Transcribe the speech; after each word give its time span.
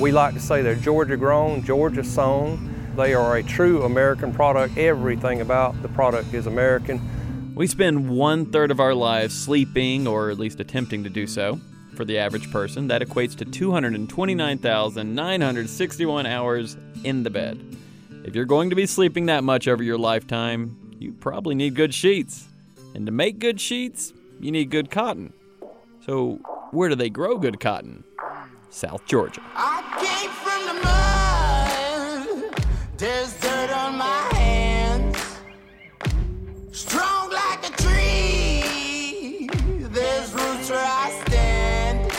We 0.00 0.12
like 0.12 0.32
to 0.32 0.40
say 0.40 0.62
they're 0.62 0.76
Georgia 0.76 1.18
grown, 1.18 1.62
Georgia 1.62 2.02
sewn. 2.02 2.94
They 2.96 3.12
are 3.12 3.36
a 3.36 3.42
true 3.42 3.82
American 3.82 4.32
product. 4.32 4.78
Everything 4.78 5.42
about 5.42 5.82
the 5.82 5.88
product 5.88 6.32
is 6.32 6.46
American. 6.46 7.52
We 7.54 7.66
spend 7.66 8.08
one 8.08 8.46
third 8.46 8.70
of 8.70 8.80
our 8.80 8.94
lives 8.94 9.38
sleeping, 9.38 10.06
or 10.06 10.30
at 10.30 10.38
least 10.38 10.58
attempting 10.58 11.04
to 11.04 11.10
do 11.10 11.26
so. 11.26 11.60
For 11.96 12.06
the 12.06 12.16
average 12.16 12.50
person, 12.50 12.88
that 12.88 13.02
equates 13.02 13.36
to 13.36 13.44
229,961 13.44 16.26
hours 16.26 16.78
in 17.04 17.22
the 17.22 17.28
bed. 17.28 17.60
If 18.24 18.34
you're 18.34 18.46
going 18.46 18.70
to 18.70 18.76
be 18.76 18.86
sleeping 18.86 19.26
that 19.26 19.44
much 19.44 19.68
over 19.68 19.82
your 19.82 19.98
lifetime, 19.98 20.96
you 20.98 21.12
probably 21.12 21.54
need 21.54 21.74
good 21.74 21.92
sheets. 21.92 22.48
And 22.94 23.04
to 23.04 23.12
make 23.12 23.38
good 23.38 23.60
sheets, 23.60 24.14
you 24.40 24.50
need 24.50 24.70
good 24.70 24.90
cotton. 24.90 25.34
So, 26.06 26.36
where 26.70 26.88
do 26.88 26.94
they 26.94 27.10
grow 27.10 27.36
good 27.36 27.60
cotton? 27.60 28.04
South 28.70 29.04
Georgia. 29.06 29.42
There's 32.96 33.32
dirt 33.40 33.70
on 33.70 33.96
my 33.96 34.28
hands. 34.34 35.16
Strong 36.70 37.30
like 37.30 37.66
a 37.66 37.72
tree. 37.82 39.48
There's 39.88 40.34
roots 40.34 40.68
where 40.68 40.84
I 40.84 41.22
stand. 41.26 42.12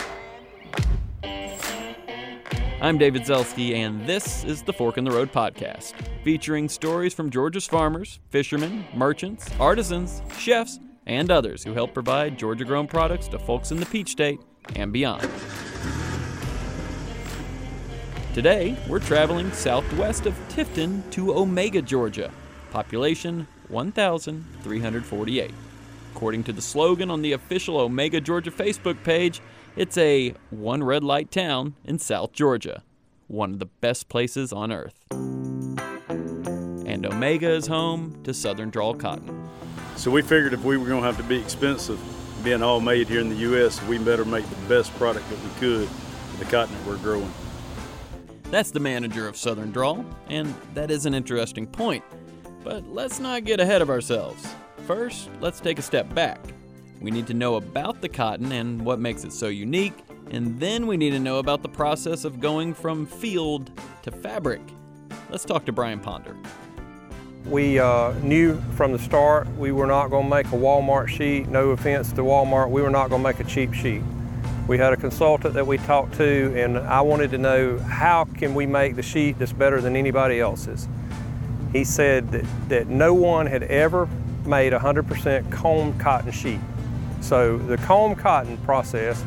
I'm 2.82 2.98
David 2.98 3.22
Zelski, 3.22 3.74
and 3.76 4.04
this 4.08 4.42
is 4.42 4.62
the 4.62 4.72
Fork 4.72 4.98
in 4.98 5.04
the 5.04 5.12
Road 5.12 5.30
podcast, 5.30 5.92
featuring 6.24 6.68
stories 6.68 7.14
from 7.14 7.30
Georgia's 7.30 7.68
farmers, 7.68 8.18
fishermen, 8.30 8.84
merchants, 8.92 9.48
artisans, 9.60 10.20
chefs, 10.36 10.80
and 11.06 11.30
others 11.30 11.62
who 11.62 11.74
help 11.74 11.94
provide 11.94 12.36
Georgia 12.36 12.64
grown 12.64 12.88
products 12.88 13.28
to 13.28 13.38
folks 13.38 13.70
in 13.70 13.78
the 13.78 13.86
Peach 13.86 14.10
State 14.10 14.40
and 14.74 14.92
beyond. 14.92 15.30
Today, 18.34 18.74
we're 18.88 18.98
traveling 18.98 19.52
southwest 19.52 20.24
of 20.24 20.32
Tifton 20.48 21.02
to 21.10 21.34
Omega, 21.34 21.82
Georgia. 21.82 22.32
Population 22.70 23.46
1,348. 23.68 25.50
According 26.14 26.44
to 26.44 26.52
the 26.54 26.62
slogan 26.62 27.10
on 27.10 27.20
the 27.20 27.32
official 27.32 27.76
Omega, 27.76 28.22
Georgia 28.22 28.50
Facebook 28.50 29.04
page, 29.04 29.42
it's 29.76 29.98
a 29.98 30.34
one 30.48 30.82
red 30.82 31.04
light 31.04 31.30
town 31.30 31.74
in 31.84 31.98
South 31.98 32.32
Georgia, 32.32 32.82
one 33.28 33.52
of 33.52 33.58
the 33.58 33.66
best 33.66 34.08
places 34.08 34.50
on 34.50 34.72
earth. 34.72 35.04
And 36.08 37.04
Omega 37.04 37.50
is 37.50 37.66
home 37.66 38.18
to 38.24 38.32
Southern 38.32 38.70
Drawl 38.70 38.94
cotton. 38.94 39.46
So 39.96 40.10
we 40.10 40.22
figured 40.22 40.54
if 40.54 40.64
we 40.64 40.78
were 40.78 40.86
going 40.86 41.02
to 41.02 41.06
have 41.06 41.18
to 41.18 41.22
be 41.22 41.38
expensive, 41.38 42.00
being 42.42 42.62
all 42.62 42.80
made 42.80 43.08
here 43.08 43.20
in 43.20 43.28
the 43.28 43.36
U.S., 43.36 43.82
we 43.82 43.98
better 43.98 44.24
make 44.24 44.48
the 44.48 44.56
best 44.70 44.90
product 44.94 45.28
that 45.28 45.38
we 45.38 45.50
could 45.60 45.86
for 45.86 46.36
the 46.42 46.50
cotton 46.50 46.74
that 46.74 46.86
we're 46.86 46.96
growing. 46.96 47.30
That's 48.52 48.70
the 48.70 48.80
manager 48.80 49.26
of 49.26 49.34
Southern 49.34 49.72
Drawl, 49.72 50.04
and 50.28 50.54
that 50.74 50.90
is 50.90 51.06
an 51.06 51.14
interesting 51.14 51.66
point. 51.66 52.04
But 52.62 52.86
let's 52.86 53.18
not 53.18 53.44
get 53.44 53.60
ahead 53.60 53.80
of 53.80 53.88
ourselves. 53.88 54.46
First, 54.86 55.30
let's 55.40 55.58
take 55.58 55.78
a 55.78 55.82
step 55.82 56.14
back. 56.14 56.38
We 57.00 57.10
need 57.10 57.26
to 57.28 57.34
know 57.34 57.54
about 57.54 58.02
the 58.02 58.10
cotton 58.10 58.52
and 58.52 58.84
what 58.84 58.98
makes 58.98 59.24
it 59.24 59.32
so 59.32 59.48
unique, 59.48 59.94
and 60.30 60.60
then 60.60 60.86
we 60.86 60.98
need 60.98 61.12
to 61.12 61.18
know 61.18 61.38
about 61.38 61.62
the 61.62 61.70
process 61.70 62.26
of 62.26 62.40
going 62.40 62.74
from 62.74 63.06
field 63.06 63.70
to 64.02 64.10
fabric. 64.10 64.60
Let's 65.30 65.46
talk 65.46 65.64
to 65.64 65.72
Brian 65.72 65.98
Ponder. 65.98 66.36
We 67.46 67.78
uh, 67.78 68.12
knew 68.20 68.60
from 68.76 68.92
the 68.92 68.98
start 68.98 69.48
we 69.56 69.72
were 69.72 69.86
not 69.86 70.08
going 70.08 70.24
to 70.24 70.30
make 70.30 70.46
a 70.48 70.50
Walmart 70.50 71.08
sheet. 71.08 71.48
No 71.48 71.70
offense 71.70 72.12
to 72.12 72.20
Walmart, 72.20 72.68
we 72.68 72.82
were 72.82 72.90
not 72.90 73.08
going 73.08 73.22
to 73.22 73.28
make 73.28 73.40
a 73.40 73.44
cheap 73.44 73.72
sheet. 73.72 74.02
We 74.68 74.78
had 74.78 74.92
a 74.92 74.96
consultant 74.96 75.54
that 75.54 75.66
we 75.66 75.78
talked 75.78 76.14
to, 76.18 76.54
and 76.56 76.78
I 76.78 77.00
wanted 77.00 77.32
to 77.32 77.38
know 77.38 77.78
how 77.78 78.24
can 78.24 78.54
we 78.54 78.64
make 78.64 78.94
the 78.94 79.02
sheet 79.02 79.38
that's 79.38 79.52
better 79.52 79.80
than 79.80 79.96
anybody 79.96 80.38
else's. 80.38 80.86
He 81.72 81.82
said 81.82 82.30
that, 82.30 82.44
that 82.68 82.86
no 82.86 83.12
one 83.12 83.46
had 83.46 83.64
ever 83.64 84.08
made 84.44 84.72
100% 84.72 85.50
comb 85.50 85.98
cotton 85.98 86.30
sheet. 86.30 86.60
So 87.20 87.58
the 87.58 87.76
comb 87.78 88.14
cotton 88.14 88.56
process, 88.58 89.24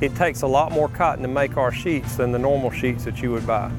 it 0.00 0.14
takes 0.14 0.40
a 0.40 0.46
lot 0.46 0.72
more 0.72 0.88
cotton 0.88 1.22
to 1.22 1.28
make 1.28 1.58
our 1.58 1.72
sheets 1.72 2.16
than 2.16 2.32
the 2.32 2.38
normal 2.38 2.70
sheets 2.70 3.04
that 3.04 3.20
you 3.20 3.30
would 3.32 3.46
buy, 3.46 3.70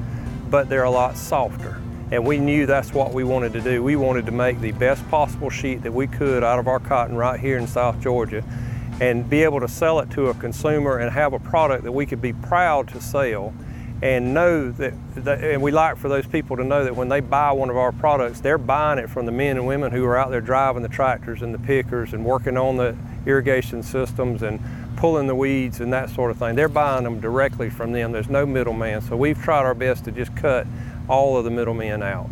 but 0.48 0.68
they're 0.68 0.84
a 0.84 0.90
lot 0.90 1.16
softer. 1.16 1.80
And 2.12 2.24
we 2.24 2.38
knew 2.38 2.66
that's 2.66 2.92
what 2.92 3.12
we 3.12 3.24
wanted 3.24 3.52
to 3.54 3.60
do. 3.60 3.82
We 3.82 3.96
wanted 3.96 4.26
to 4.26 4.32
make 4.32 4.60
the 4.60 4.72
best 4.72 5.08
possible 5.10 5.50
sheet 5.50 5.82
that 5.82 5.92
we 5.92 6.06
could 6.06 6.44
out 6.44 6.58
of 6.60 6.68
our 6.68 6.80
cotton 6.80 7.16
right 7.16 7.38
here 7.38 7.58
in 7.58 7.66
South 7.66 8.00
Georgia 8.00 8.44
and 9.00 9.28
be 9.28 9.42
able 9.42 9.60
to 9.60 9.68
sell 9.68 9.98
it 10.00 10.10
to 10.10 10.28
a 10.28 10.34
consumer 10.34 10.98
and 10.98 11.10
have 11.10 11.32
a 11.32 11.38
product 11.38 11.84
that 11.84 11.92
we 11.92 12.06
could 12.06 12.20
be 12.20 12.32
proud 12.32 12.88
to 12.88 13.00
sell 13.00 13.52
and 14.02 14.32
know 14.32 14.70
that, 14.70 14.94
that, 15.16 15.44
and 15.44 15.60
we 15.60 15.70
like 15.70 15.96
for 15.96 16.08
those 16.08 16.26
people 16.26 16.56
to 16.56 16.64
know 16.64 16.84
that 16.84 16.96
when 16.96 17.08
they 17.08 17.20
buy 17.20 17.52
one 17.52 17.68
of 17.68 17.76
our 17.76 17.92
products, 17.92 18.40
they're 18.40 18.56
buying 18.58 18.98
it 18.98 19.10
from 19.10 19.26
the 19.26 19.32
men 19.32 19.56
and 19.56 19.66
women 19.66 19.92
who 19.92 20.04
are 20.06 20.16
out 20.16 20.30
there 20.30 20.40
driving 20.40 20.82
the 20.82 20.88
tractors 20.88 21.42
and 21.42 21.52
the 21.52 21.58
pickers 21.58 22.14
and 22.14 22.24
working 22.24 22.56
on 22.56 22.76
the 22.76 22.96
irrigation 23.26 23.82
systems 23.82 24.42
and 24.42 24.60
pulling 24.96 25.26
the 25.26 25.34
weeds 25.34 25.80
and 25.80 25.92
that 25.92 26.08
sort 26.10 26.30
of 26.30 26.38
thing. 26.38 26.54
They're 26.54 26.68
buying 26.68 27.04
them 27.04 27.20
directly 27.20 27.68
from 27.68 27.92
them. 27.92 28.12
There's 28.12 28.30
no 28.30 28.46
middleman. 28.46 29.02
So 29.02 29.16
we've 29.16 29.40
tried 29.40 29.64
our 29.64 29.74
best 29.74 30.04
to 30.06 30.12
just 30.12 30.34
cut 30.34 30.66
all 31.08 31.36
of 31.36 31.44
the 31.44 31.50
middlemen 31.50 32.02
out. 32.02 32.30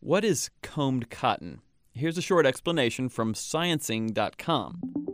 What 0.00 0.24
is 0.24 0.50
combed 0.62 1.08
cotton? 1.08 1.60
Here's 1.92 2.18
a 2.18 2.22
short 2.22 2.46
explanation 2.46 3.08
from 3.08 3.34
sciencing.com. 3.34 5.07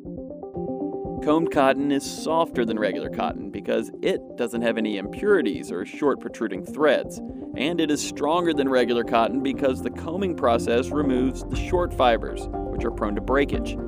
Combed 1.24 1.52
cotton 1.52 1.90
is 1.90 2.04
softer 2.04 2.66
than 2.66 2.78
regular 2.78 3.08
cotton 3.08 3.48
because 3.48 3.90
it 4.02 4.20
doesn't 4.36 4.60
have 4.60 4.76
any 4.76 4.98
impurities 4.98 5.72
or 5.72 5.86
short 5.86 6.20
protruding 6.20 6.66
threads, 6.66 7.18
and 7.56 7.80
it 7.80 7.90
is 7.90 8.06
stronger 8.06 8.52
than 8.52 8.68
regular 8.68 9.04
cotton 9.04 9.42
because 9.42 9.80
the 9.80 9.88
combing 9.88 10.36
process 10.36 10.90
removes 10.90 11.42
the 11.44 11.56
short 11.56 11.94
fibers, 11.94 12.46
which 12.50 12.84
are 12.84 12.90
prone 12.90 13.14
to 13.14 13.22
breakage. 13.22 13.78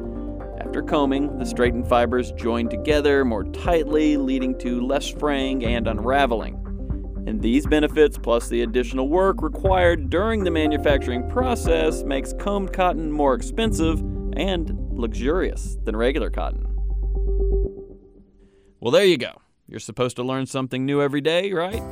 After 0.61 0.81
combing, 0.81 1.37
the 1.37 1.45
straightened 1.45 1.87
fibers 1.87 2.33
join 2.33 2.71
together 2.71 3.23
more 3.23 3.45
tightly, 3.45 4.17
leading 4.17 4.59
to 4.61 4.81
less 4.81 5.07
fraying 5.07 5.63
and 5.63 5.89
unraveling. 5.89 6.55
And 7.27 7.43
these 7.43 7.67
benefits, 7.67 8.17
plus 8.17 8.49
the 8.49 8.63
additional 8.63 9.11
work 9.11 9.43
required 9.43 10.09
during 10.09 10.43
the 10.43 10.51
manufacturing 10.51 11.29
process, 11.29 12.03
makes 12.03 12.33
combed 12.33 12.73
cotton 12.73 13.13
more 13.13 13.35
expensive 13.35 14.01
and 14.39 14.75
luxurious 14.91 15.77
than 15.85 15.95
regular 15.95 16.31
cotton. 16.31 16.76
Well, 18.87 18.93
there 18.93 19.05
you 19.05 19.19
go. 19.19 19.41
You're 19.67 19.81
supposed 19.81 20.15
to 20.15 20.23
learn 20.23 20.47
something 20.47 20.87
new 20.87 21.03
every 21.03 21.21
day, 21.21 21.53
right? 21.53 21.83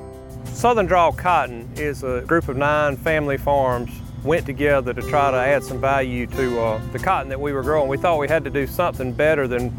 Southern 0.44 0.86
Drawl 0.86 1.12
Cotton 1.12 1.68
is 1.74 2.04
a 2.04 2.20
group 2.20 2.48
of 2.48 2.56
nine 2.56 2.96
family 2.96 3.36
farms 3.36 3.90
went 4.22 4.46
together 4.46 4.94
to 4.94 5.02
try 5.02 5.32
to 5.32 5.36
add 5.36 5.64
some 5.64 5.80
value 5.80 6.28
to 6.28 6.60
uh, 6.60 6.80
the 6.92 7.00
cotton 7.00 7.28
that 7.30 7.40
we 7.40 7.52
were 7.52 7.64
growing. 7.64 7.88
We 7.88 7.96
thought 7.96 8.20
we 8.20 8.28
had 8.28 8.44
to 8.44 8.50
do 8.50 8.68
something 8.68 9.12
better 9.12 9.48
than 9.48 9.74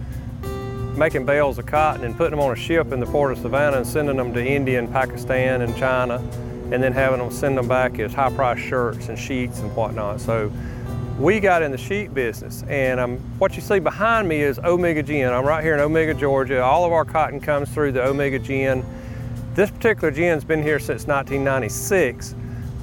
making 0.97 1.25
bales 1.25 1.57
of 1.57 1.65
cotton 1.67 2.03
and 2.03 2.17
putting 2.17 2.31
them 2.31 2.41
on 2.41 2.51
a 2.51 2.55
ship 2.57 2.91
in 2.91 2.99
the 2.99 3.05
port 3.05 3.31
of 3.31 3.37
Savannah 3.37 3.77
and 3.77 3.87
sending 3.87 4.17
them 4.17 4.33
to 4.33 4.45
India 4.45 4.77
and 4.77 4.91
Pakistan 4.91 5.61
and 5.61 5.73
China 5.77 6.15
and 6.15 6.83
then 6.83 6.91
having 6.91 7.19
them 7.19 7.31
send 7.31 7.57
them 7.57 7.69
back 7.69 7.97
as 7.97 8.13
high 8.13 8.29
price 8.31 8.59
shirts 8.59 9.07
and 9.07 9.17
sheets 9.17 9.59
and 9.59 9.73
whatnot. 9.73 10.19
So 10.19 10.51
we 11.17 11.39
got 11.39 11.61
in 11.61 11.71
the 11.71 11.77
sheet 11.77 12.13
business 12.13 12.63
and 12.63 12.99
um, 12.99 13.17
what 13.39 13.55
you 13.55 13.61
see 13.61 13.79
behind 13.79 14.27
me 14.27 14.41
is 14.41 14.59
Omega 14.59 15.01
Gin. 15.01 15.31
I'm 15.31 15.45
right 15.45 15.63
here 15.63 15.73
in 15.73 15.79
Omega, 15.79 16.13
Georgia. 16.13 16.61
All 16.61 16.83
of 16.83 16.91
our 16.91 17.05
cotton 17.05 17.39
comes 17.39 17.69
through 17.69 17.93
the 17.93 18.03
Omega 18.03 18.37
Gin. 18.37 18.85
This 19.53 19.71
particular 19.71 20.11
gin's 20.11 20.43
been 20.43 20.61
here 20.61 20.77
since 20.77 21.07
1996, 21.07 22.35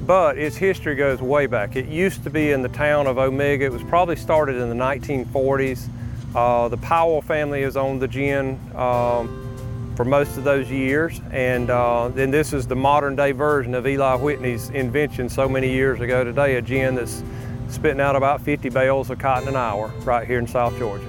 but 0.06 0.38
its 0.38 0.56
history 0.56 0.94
goes 0.94 1.20
way 1.20 1.46
back. 1.46 1.76
It 1.76 1.86
used 1.88 2.24
to 2.24 2.30
be 2.30 2.52
in 2.52 2.62
the 2.62 2.70
town 2.70 3.06
of 3.06 3.18
Omega. 3.18 3.66
It 3.66 3.72
was 3.72 3.82
probably 3.84 4.16
started 4.16 4.56
in 4.56 4.70
the 4.70 4.82
1940s. 4.82 5.88
Uh, 6.34 6.68
the 6.68 6.78
Powell 6.78 7.20
family 7.20 7.60
has 7.60 7.76
owned 7.76 8.00
the 8.00 8.08
gin 8.08 8.58
um, 8.74 9.92
for 9.94 10.06
most 10.06 10.38
of 10.38 10.44
those 10.44 10.70
years, 10.70 11.20
and 11.30 11.68
uh, 11.68 12.08
then 12.08 12.30
this 12.30 12.54
is 12.54 12.66
the 12.66 12.76
modern 12.76 13.14
day 13.14 13.32
version 13.32 13.74
of 13.74 13.86
Eli 13.86 14.14
Whitney's 14.16 14.70
invention 14.70 15.28
so 15.28 15.46
many 15.46 15.70
years 15.70 16.00
ago 16.00 16.24
today, 16.24 16.56
a 16.56 16.62
gin 16.62 16.94
that's 16.94 17.22
spitting 17.72 18.00
out 18.00 18.14
about 18.14 18.40
50 18.40 18.68
bales 18.68 19.10
of 19.10 19.18
cotton 19.18 19.48
an 19.48 19.56
hour 19.56 19.88
right 20.04 20.26
here 20.26 20.38
in 20.38 20.46
South 20.46 20.76
Georgia. 20.78 21.06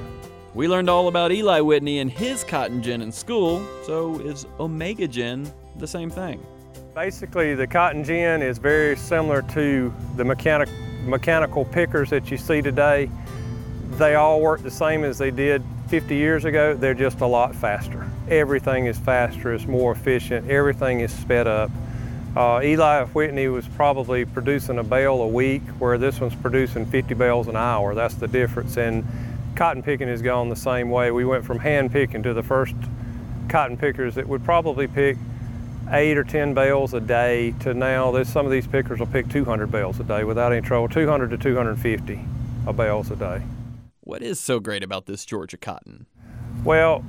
We 0.53 0.67
learned 0.67 0.89
all 0.89 1.07
about 1.07 1.31
Eli 1.31 1.61
Whitney 1.61 1.99
and 1.99 2.11
his 2.11 2.43
cotton 2.43 2.81
gin 2.81 3.01
in 3.01 3.11
school, 3.11 3.65
so 3.85 4.19
is 4.19 4.45
Omega 4.59 5.07
Gin 5.07 5.51
the 5.77 5.87
same 5.87 6.09
thing? 6.09 6.45
Basically, 6.93 7.55
the 7.55 7.65
cotton 7.65 8.03
gin 8.03 8.41
is 8.41 8.59
very 8.59 8.95
similar 8.95 9.41
to 9.53 9.93
the 10.15 10.23
mechanic, 10.23 10.69
mechanical 11.05 11.65
pickers 11.65 12.11
that 12.11 12.29
you 12.29 12.37
see 12.37 12.61
today. 12.61 13.09
They 13.93 14.15
all 14.15 14.41
work 14.41 14.61
the 14.61 14.71
same 14.71 15.03
as 15.03 15.17
they 15.17 15.31
did 15.31 15.63
50 15.87 16.15
years 16.15 16.45
ago, 16.45 16.75
they're 16.75 16.93
just 16.93 17.21
a 17.21 17.27
lot 17.27 17.53
faster. 17.55 18.09
Everything 18.29 18.85
is 18.85 18.97
faster, 18.97 19.53
it's 19.53 19.67
more 19.67 19.91
efficient, 19.91 20.49
everything 20.49 21.01
is 21.01 21.11
sped 21.11 21.47
up. 21.47 21.69
Uh, 22.35 22.61
Eli 22.63 23.05
Whitney 23.05 23.47
was 23.47 23.67
probably 23.67 24.25
producing 24.25 24.79
a 24.79 24.83
bale 24.83 25.21
a 25.21 25.27
week, 25.27 25.61
where 25.79 25.97
this 25.97 26.19
one's 26.19 26.35
producing 26.35 26.85
50 26.85 27.13
bales 27.13 27.47
an 27.47 27.55
hour. 27.55 27.93
That's 27.93 28.15
the 28.15 28.27
difference. 28.27 28.77
And 28.77 29.05
cotton 29.55 29.83
picking 29.83 30.07
has 30.07 30.21
gone 30.21 30.49
the 30.49 30.55
same 30.55 30.89
way. 30.89 31.11
We 31.11 31.25
went 31.25 31.45
from 31.45 31.59
hand 31.59 31.91
picking 31.91 32.23
to 32.23 32.33
the 32.33 32.43
first 32.43 32.75
cotton 33.49 33.77
pickers 33.77 34.15
that 34.15 34.27
would 34.27 34.43
probably 34.43 34.87
pick 34.87 35.17
eight 35.91 36.17
or 36.17 36.23
10 36.23 36.53
bales 36.53 36.93
a 36.93 36.99
day 36.99 37.53
to 37.59 37.73
now, 37.73 38.11
there's 38.11 38.29
some 38.29 38.45
of 38.45 38.51
these 38.51 38.67
pickers 38.67 38.99
will 38.99 39.07
pick 39.07 39.29
200 39.29 39.71
bales 39.71 39.99
a 39.99 40.03
day 40.03 40.23
without 40.23 40.51
any 40.51 40.61
trouble, 40.61 40.87
200 40.87 41.29
to 41.29 41.37
250 41.37 42.19
bales 42.75 43.11
a 43.11 43.15
day. 43.15 43.41
What 44.01 44.21
is 44.21 44.39
so 44.39 44.59
great 44.59 44.83
about 44.83 45.05
this 45.05 45.25
Georgia 45.25 45.57
cotton? 45.57 46.05
Well, 46.63 47.03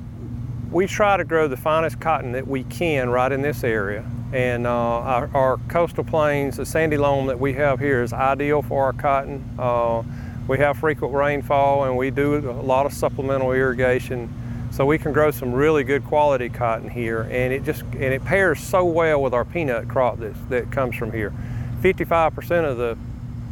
we 0.70 0.86
try 0.86 1.16
to 1.16 1.24
grow 1.24 1.48
the 1.48 1.56
finest 1.56 2.00
cotton 2.00 2.32
that 2.32 2.46
we 2.46 2.64
can 2.64 3.10
right 3.10 3.30
in 3.30 3.42
this 3.42 3.64
area. 3.64 4.04
And 4.34 4.66
uh, 4.66 4.70
our, 4.70 5.30
our, 5.32 5.58
coastal 5.68 6.02
plains, 6.02 6.56
the 6.56 6.66
sandy 6.66 6.96
loam 6.96 7.26
that 7.26 7.38
we 7.38 7.52
have 7.52 7.78
here 7.78 8.02
is 8.02 8.12
ideal 8.12 8.62
for 8.62 8.82
our 8.82 8.92
cotton. 8.92 9.48
Uh, 9.56 10.02
we 10.48 10.58
have 10.58 10.76
frequent 10.78 11.14
rainfall 11.14 11.84
and 11.84 11.96
we 11.96 12.10
do 12.10 12.38
a 12.50 12.50
lot 12.50 12.84
of 12.84 12.92
supplemental 12.92 13.52
irrigation. 13.52 14.28
So 14.72 14.86
we 14.86 14.98
can 14.98 15.12
grow 15.12 15.30
some 15.30 15.52
really 15.52 15.84
good 15.84 16.04
quality 16.04 16.48
cotton 16.48 16.90
here 16.90 17.22
and 17.22 17.52
it 17.52 17.62
just 17.62 17.82
and 17.82 18.02
it 18.02 18.24
pairs 18.24 18.58
so 18.58 18.84
well 18.84 19.22
with 19.22 19.32
our 19.32 19.44
peanut 19.44 19.88
crop 19.88 20.18
that, 20.18 20.34
that 20.50 20.72
comes 20.72 20.96
from 20.96 21.12
here. 21.12 21.32
55% 21.80 22.68
of 22.68 22.76
the 22.76 22.98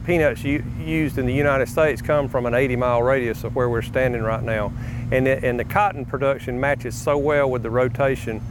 peanuts 0.05 0.43
used 0.43 1.17
in 1.17 1.26
the 1.26 1.32
United 1.32 1.69
States 1.69 2.02
come 2.02 2.28
from 2.28 2.44
an 2.44 2.55
80 2.55 2.75
mile 2.75 3.05
radius 3.05 3.44
of 3.44 3.55
where 3.55 3.69
we're 3.69 3.82
standing 3.82 4.23
right 4.23 4.43
now. 4.43 4.73
And 5.12 5.28
and 5.28 5.61
the 5.61 5.64
cotton 5.64 6.05
production 6.05 6.58
matches 6.58 7.00
so 7.00 7.17
well 7.17 7.49
with 7.49 7.62
the 7.62 7.70
rotation 7.70 8.43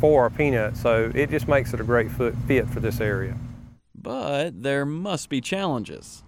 for 0.00 0.22
our 0.22 0.30
peanuts, 0.30 0.80
so 0.80 1.12
it 1.14 1.30
just 1.30 1.46
makes 1.46 1.74
it 1.74 1.80
a 1.80 1.84
great 1.84 2.10
fit 2.10 2.68
for 2.68 2.80
this 2.80 3.00
area. 3.00 3.36
But 3.94 4.62
there 4.62 4.86
must 4.86 5.28
be 5.28 5.40
challenges. 5.40 6.24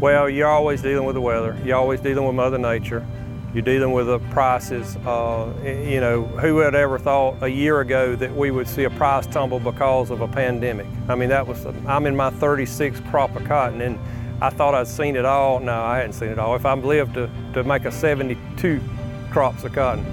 Well, 0.00 0.28
you're 0.28 0.48
always 0.48 0.82
dealing 0.82 1.06
with 1.06 1.14
the 1.14 1.22
weather. 1.22 1.56
You're 1.64 1.78
always 1.78 2.00
dealing 2.00 2.26
with 2.26 2.34
Mother 2.34 2.58
Nature. 2.58 3.06
You're 3.54 3.62
dealing 3.62 3.92
with 3.92 4.06
the 4.06 4.18
prices. 4.18 4.96
Uh, 4.96 5.54
you 5.64 6.00
know, 6.00 6.24
who 6.24 6.56
would 6.56 6.74
ever 6.74 6.98
thought 6.98 7.42
a 7.42 7.48
year 7.48 7.80
ago 7.80 8.14
that 8.16 8.34
we 8.34 8.50
would 8.50 8.68
see 8.68 8.84
a 8.84 8.90
price 8.90 9.26
tumble 9.26 9.60
because 9.60 10.10
of 10.10 10.20
a 10.20 10.28
pandemic? 10.28 10.86
I 11.08 11.14
mean, 11.14 11.28
that 11.28 11.46
was, 11.46 11.64
I'm 11.86 12.04
in 12.06 12.16
my 12.16 12.30
36th 12.30 13.08
crop 13.10 13.34
of 13.36 13.44
cotton 13.44 13.80
and 13.80 13.98
I 14.42 14.50
thought 14.50 14.74
I'd 14.74 14.88
seen 14.88 15.16
it 15.16 15.24
all. 15.24 15.60
No, 15.60 15.80
I 15.82 15.98
hadn't 15.98 16.14
seen 16.14 16.28
it 16.28 16.38
all. 16.38 16.56
If 16.56 16.66
I'm 16.66 16.82
lived 16.82 17.14
to, 17.14 17.30
to 17.54 17.62
make 17.62 17.84
a 17.84 17.92
72 17.92 18.82
crops 19.30 19.64
of 19.64 19.72
cotton, 19.72 20.04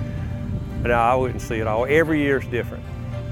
no, 0.84 0.94
I 0.94 1.16
wouldn't 1.16 1.42
see 1.42 1.60
it 1.60 1.68
all. 1.68 1.86
Every 1.86 2.22
year 2.22 2.40
is 2.40 2.48
different. 2.48 2.84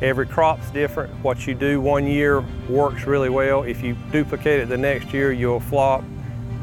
Every 0.02 0.26
crop's 0.26 0.70
different. 0.72 1.14
What 1.24 1.46
you 1.46 1.54
do 1.54 1.82
one 1.82 2.08
year 2.08 2.42
works 2.70 3.06
really 3.06 3.30
well. 3.30 3.64
If 3.64 3.84
you 3.84 3.98
duplicate 4.12 4.62
it 4.62 4.70
the 4.70 4.78
next 4.78 5.14
year, 5.14 5.32
you'll 5.32 5.60
flop. 5.60 6.04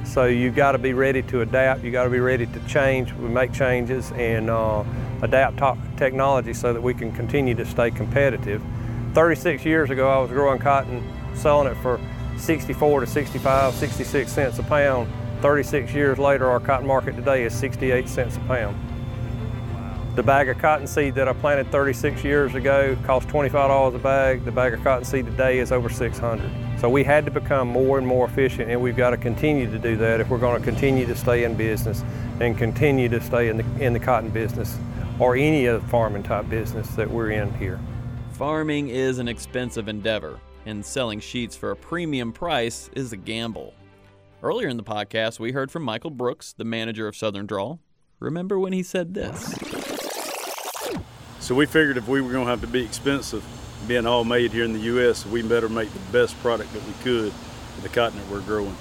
So 0.05 0.25
you've 0.25 0.55
got 0.55 0.73
to 0.73 0.79
be 0.79 0.95
ready 0.95 1.23
to 1.25 1.43
adapt. 1.43 1.83
You've 1.83 1.93
got 1.93 2.05
to 2.05 2.11
be 2.11 2.21
ready 2.21 2.47
to 2.47 2.61
change. 2.67 3.13
We 3.15 3.29
make 3.29 3.53
changes 3.53 4.13
and 4.13 4.49
uh, 4.49 4.85
adapt 5.23 5.59
technology 5.99 6.55
so 6.55 6.73
that 6.73 6.81
we 6.81 6.95
can 6.95 7.13
continue 7.13 7.55
to 7.57 7.67
stay 7.67 7.91
competitive. 7.91 8.63
36 9.15 9.65
years 9.65 9.91
ago, 9.91 10.09
I 10.09 10.19
was 10.19 10.31
growing 10.31 10.59
cotton, 10.59 11.03
selling 11.35 11.69
it 11.69 11.77
for 11.83 12.01
64 12.39 13.01
to 13.01 13.07
65, 13.07 13.75
66 13.75 14.33
cents 14.33 14.59
a 14.59 14.63
pound. 14.63 15.11
36 15.43 15.93
years 15.93 16.19
later, 16.19 16.49
our 16.49 16.61
cotton 16.61 16.87
market 16.87 17.17
today 17.17 17.45
is 17.45 17.55
68 17.55 18.09
cents 18.09 18.37
a 18.37 18.41
pound. 18.41 18.77
The 20.17 20.23
bag 20.23 20.49
of 20.49 20.57
cottonseed 20.57 21.15
that 21.17 21.29
I 21.29 21.35
planted 21.35 21.71
36 21.71 22.25
years 22.25 22.55
ago 22.55 22.97
cost 23.05 23.29
$25 23.29 23.95
a 23.95 23.99
bag. 23.99 24.47
The 24.47 24.51
bag 24.51 24.73
of 24.73 24.83
cottonseed 24.83 25.27
today 25.27 25.59
is 25.59 25.73
over 25.73 25.91
600. 25.91 26.81
So 26.81 26.89
we 26.89 27.05
had 27.05 27.27
to 27.27 27.31
become 27.31 27.69
more 27.69 27.99
and 27.99 28.07
more 28.07 28.27
efficient 28.27 28.71
and 28.71 28.81
we've 28.81 28.97
got 28.97 29.11
to 29.11 29.19
continue 29.19 29.71
to 29.71 29.79
do 29.79 29.95
that 29.99 30.23
if 30.23 30.31
we're 30.31 30.39
going 30.39 30.59
to 30.59 30.65
continue 30.65 31.05
to 31.05 31.15
stay 31.15 31.45
in 31.45 31.55
business 31.55 32.03
and 32.41 32.57
continue 32.57 33.11
to 33.11 33.21
stay 33.21 33.51
in 33.51 33.59
the, 33.59 33.85
in 33.85 33.93
the 33.93 34.01
cotton 34.01 34.31
business 34.31 34.79
or 35.19 35.37
any 35.37 35.67
of 35.67 35.83
the 35.83 35.89
farming 35.89 36.23
type 36.23 36.49
business 36.49 36.89
that 36.95 37.11
we're 37.11 37.33
in 37.33 37.53
here. 37.59 37.79
Farming 38.33 38.89
is 38.89 39.19
an 39.19 39.29
expensive 39.29 39.87
endeavor 39.87 40.41
and 40.65 40.83
selling 40.83 41.21
sheets 41.21 41.55
for 41.55 41.73
a 41.73 41.77
premium 41.77 42.33
price 42.33 42.89
is 42.95 43.13
a 43.13 43.19
gamble. 43.19 43.75
Earlier 44.43 44.69
in 44.69 44.79
the 44.79 44.83
podcast, 44.83 45.39
we 45.39 45.53
heard 45.53 45.71
from 45.71 45.83
Michael 45.83 46.11
Brooks, 46.11 46.55
the 46.55 46.65
manager 46.65 47.07
of 47.07 47.15
Southern 47.15 47.45
Drawl. 47.45 47.81
Remember 48.19 48.59
when 48.59 48.73
he 48.73 48.83
said 48.83 49.13
this? 49.13 49.76
So 51.47 51.55
we 51.55 51.65
figured 51.65 51.97
if 51.97 52.09
we 52.09 52.21
were 52.21 52.33
going 52.33 52.45
to 52.45 52.51
have 52.51 52.63
to 52.63 52.67
be 52.67 52.85
expensive, 52.85 53.45
being 53.87 54.05
all 54.05 54.25
made 54.25 54.51
here 54.51 54.65
in 54.65 54.73
the 54.73 54.81
U.S., 54.81 55.25
we 55.25 55.43
better 55.43 55.69
make 55.69 55.93
the 55.93 56.01
best 56.11 56.37
product 56.41 56.73
that 56.73 56.85
we 56.85 56.93
could 57.05 57.27
with 57.27 57.83
the 57.85 57.89
cotton 57.89 58.19
that 58.19 58.29
we're 58.29 58.41
growing. 58.41 58.77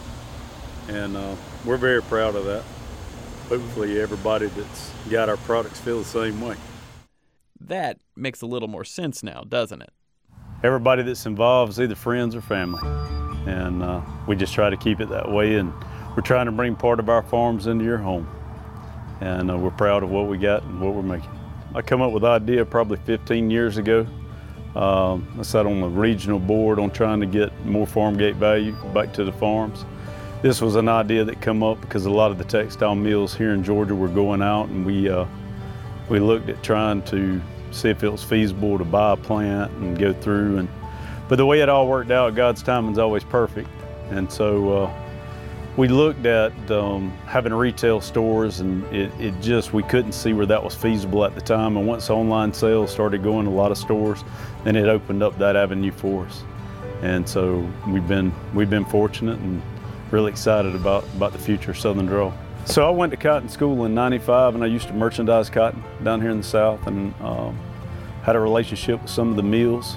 And 0.88 1.16
uh, 1.16 1.36
we're 1.64 1.78
very 1.78 2.02
proud 2.02 2.34
of 2.34 2.46
that. 2.46 2.64
Hopefully, 3.50 4.02
everybody 4.02 4.48
that's 4.48 4.92
got 5.12 5.30
our 5.30 5.38
products 5.38 5.80
feel 5.80 6.00
the 6.00 6.06
same 6.06 6.42
way. 6.42 6.56
That 7.62 8.00
makes 8.16 8.42
a 8.42 8.48
little 8.48 8.68
more 8.68 8.84
sense 8.84 9.22
now, 9.22 9.44
doesn't 9.48 9.84
it? 9.84 9.92
Everybody 10.64 11.04
that's 11.04 11.28
involved 11.28 11.74
is 11.74 11.80
either 11.80 11.94
friends 11.94 12.36
or 12.36 12.42
family. 12.42 12.82
And 13.46 13.84
uh, 13.84 14.02
we 14.28 14.36
just 14.36 14.56
try 14.56 14.72
to 14.72 14.78
keep 14.78 15.00
it 15.02 15.10
that 15.10 15.32
way. 15.32 15.58
And 15.58 15.72
we're 16.18 16.24
trying 16.24 16.48
to 16.48 16.52
bring 16.52 16.76
part 16.76 17.00
of 17.00 17.10
our 17.10 17.22
farms 17.22 17.68
into 17.68 17.86
your 17.86 18.00
home. 18.00 18.28
And 19.22 19.52
uh, 19.52 19.58
we're 19.60 19.70
proud 19.70 20.02
of 20.02 20.10
what 20.10 20.26
we 20.26 20.40
got 20.40 20.64
and 20.64 20.82
what 20.82 20.96
we're 20.96 21.04
making. 21.04 21.30
I 21.76 21.82
come 21.82 22.02
up 22.02 22.12
with 22.12 22.24
the 22.24 22.30
idea 22.30 22.66
probably 22.66 22.98
15 23.06 23.52
years 23.52 23.78
ago 23.78 24.08
um, 24.76 25.26
I 25.40 25.44
sat 25.44 25.66
on 25.66 25.80
the 25.80 25.88
regional 25.88 26.40
board 26.40 26.80
on 26.80 26.92
trying 26.92 27.22
to 27.22 27.26
get 27.26 27.66
more 27.66 27.88
farm 27.88 28.18
gate 28.18 28.36
value 28.36 28.76
back 28.94 29.14
to 29.14 29.24
the 29.24 29.32
farms. 29.32 29.86
This 30.42 30.62
was 30.62 30.76
an 30.76 30.90
idea 30.90 31.24
that 31.24 31.42
come 31.42 31.64
up 31.64 31.80
because 31.80 32.06
a 32.06 32.12
lot 32.12 32.30
of 32.30 32.38
the 32.38 32.44
textile 32.44 32.94
mills 32.94 33.34
here 33.34 33.54
in 33.54 33.64
Georgia 33.64 33.96
were 33.96 34.10
going 34.10 34.42
out 34.42 34.68
and 34.68 34.86
we, 34.86 35.10
uh, 35.10 35.26
we 36.10 36.20
looked 36.20 36.50
at 36.50 36.62
trying 36.62 37.02
to 37.04 37.42
see 37.72 37.90
if 37.90 38.04
it 38.04 38.10
was 38.10 38.22
feasible 38.22 38.78
to 38.78 38.84
buy 38.84 39.14
a 39.14 39.18
plant 39.18 39.72
and 39.74 39.98
go 39.98 40.12
through. 40.12 40.58
And, 40.58 40.70
but 41.30 41.38
the 41.38 41.46
way 41.46 41.62
it 41.62 41.70
all 41.70 41.88
worked 41.88 42.12
out, 42.12 42.36
God's 42.36 42.62
timing 42.62 42.92
is 42.92 42.98
always 42.98 43.24
perfect. 43.24 43.70
And 44.10 44.32
so 44.32 44.84
uh, 44.84 45.05
we 45.78 45.90
looked 45.90 46.26
at 46.26 46.54
um, 46.72 47.12
having 47.26 47.54
retail 47.54 48.00
stores 48.00 48.62
and 48.62 48.84
it, 48.94 49.12
it, 49.20 49.34
just, 49.42 49.74
we 49.74 49.84
couldn't 49.84 50.14
see 50.14 50.32
where 50.32 50.46
that 50.46 50.64
was 50.64 50.74
feasible 50.74 51.26
at 51.26 51.36
the 51.36 51.42
time. 51.42 51.76
And 51.76 51.86
once 51.86 52.10
online 52.10 52.54
sales 52.54 52.92
started 52.92 53.24
going 53.24 53.46
to 53.46 53.52
a 53.52 53.54
lot 53.54 53.72
of 53.72 53.78
stores, 53.78 54.24
then 54.64 54.78
it 54.78 54.88
opened 54.88 55.22
up 55.22 55.38
that 55.38 55.58
avenue 55.58 55.92
for 55.92 56.26
us. 56.26 56.44
And 57.02 57.28
so 57.28 57.70
we've 57.88 58.08
been, 58.08 58.34
we've 58.54 58.70
been 58.70 58.86
fortunate 58.86 59.38
and 59.40 59.62
really 60.12 60.32
excited 60.32 60.76
about, 60.76 61.04
about 61.16 61.34
the 61.34 61.40
future 61.40 61.72
of 61.72 61.78
Southern 61.78 62.06
Drawl. 62.06 62.34
So 62.64 62.88
I 62.88 62.92
went 62.92 63.12
to 63.12 63.18
cotton 63.18 63.50
school 63.50 63.84
in 63.86 63.94
95 63.94 64.56
and 64.56 64.64
I 64.64 64.68
used 64.68 64.88
to 64.88 64.94
merchandise 64.94 65.50
cotton 65.50 65.84
down 66.04 66.22
here 66.22 66.32
in 66.32 66.38
the 66.38 66.44
South 66.44 66.88
and 66.88 67.14
um, 67.20 67.60
had 68.24 68.38
a 68.38 68.40
relationship 68.40 69.02
with 69.02 69.12
some 69.12 69.30
of 69.30 69.36
the 69.36 69.44
mills. 69.44 69.96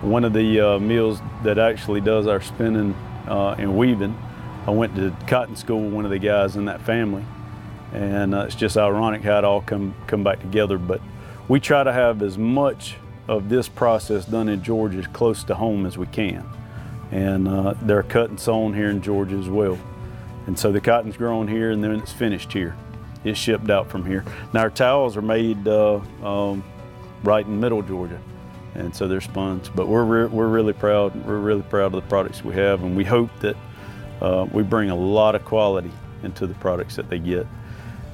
One 0.00 0.24
of 0.24 0.32
the 0.32 0.60
uh, 0.60 0.78
mills 0.78 1.20
that 1.42 1.58
actually 1.58 2.00
does 2.00 2.26
our 2.26 2.40
spinning 2.40 2.94
uh, 3.28 3.56
and 3.58 3.76
weaving 3.76 4.16
I 4.66 4.70
went 4.70 4.96
to 4.96 5.16
cotton 5.28 5.54
school 5.54 5.82
with 5.82 5.92
one 5.92 6.04
of 6.04 6.10
the 6.10 6.18
guys 6.18 6.56
in 6.56 6.64
that 6.64 6.82
family, 6.82 7.24
and 7.92 8.34
uh, 8.34 8.46
it's 8.46 8.56
just 8.56 8.76
ironic 8.76 9.22
how 9.22 9.38
it 9.38 9.44
all 9.44 9.60
come 9.60 9.94
come 10.08 10.24
back 10.24 10.40
together. 10.40 10.76
But 10.76 11.00
we 11.46 11.60
try 11.60 11.84
to 11.84 11.92
have 11.92 12.20
as 12.20 12.36
much 12.36 12.96
of 13.28 13.48
this 13.48 13.68
process 13.68 14.24
done 14.24 14.48
in 14.48 14.64
Georgia 14.64 14.98
as 14.98 15.06
close 15.06 15.44
to 15.44 15.54
home 15.54 15.86
as 15.86 15.96
we 15.96 16.06
can, 16.06 16.44
and 17.12 17.46
uh, 17.46 17.74
they're 17.82 18.02
cut 18.02 18.30
and 18.30 18.40
sewn 18.40 18.74
here 18.74 18.90
in 18.90 19.02
Georgia 19.02 19.36
as 19.36 19.48
well. 19.48 19.78
And 20.48 20.58
so 20.58 20.72
the 20.72 20.80
cotton's 20.80 21.16
grown 21.16 21.46
here, 21.46 21.70
and 21.70 21.82
then 21.82 21.92
it's 21.92 22.12
finished 22.12 22.52
here. 22.52 22.76
It's 23.22 23.38
shipped 23.38 23.70
out 23.70 23.88
from 23.88 24.04
here. 24.04 24.24
Now 24.52 24.62
our 24.62 24.70
towels 24.70 25.16
are 25.16 25.22
made 25.22 25.66
uh, 25.68 26.00
um, 26.24 26.64
right 27.22 27.46
in 27.46 27.60
middle 27.60 27.82
Georgia 27.82 28.20
and 28.74 28.94
so 28.94 29.08
they're 29.08 29.20
spun. 29.20 29.62
But 29.74 29.88
we're, 29.88 30.04
re 30.04 30.26
we're 30.26 30.48
really 30.48 30.72
proud. 30.72 31.14
We're 31.24 31.38
really 31.38 31.62
proud 31.62 31.86
of 31.86 31.92
the 31.92 32.02
products 32.02 32.44
we 32.44 32.54
have, 32.54 32.82
and 32.82 32.96
we 32.96 33.04
hope 33.04 33.30
that 33.40 33.56
uh, 34.20 34.46
we 34.52 34.62
bring 34.62 34.90
a 34.90 34.96
lot 34.96 35.34
of 35.34 35.44
quality 35.44 35.90
into 36.22 36.46
the 36.46 36.54
products 36.54 36.96
that 36.96 37.08
they 37.08 37.18
get. 37.18 37.46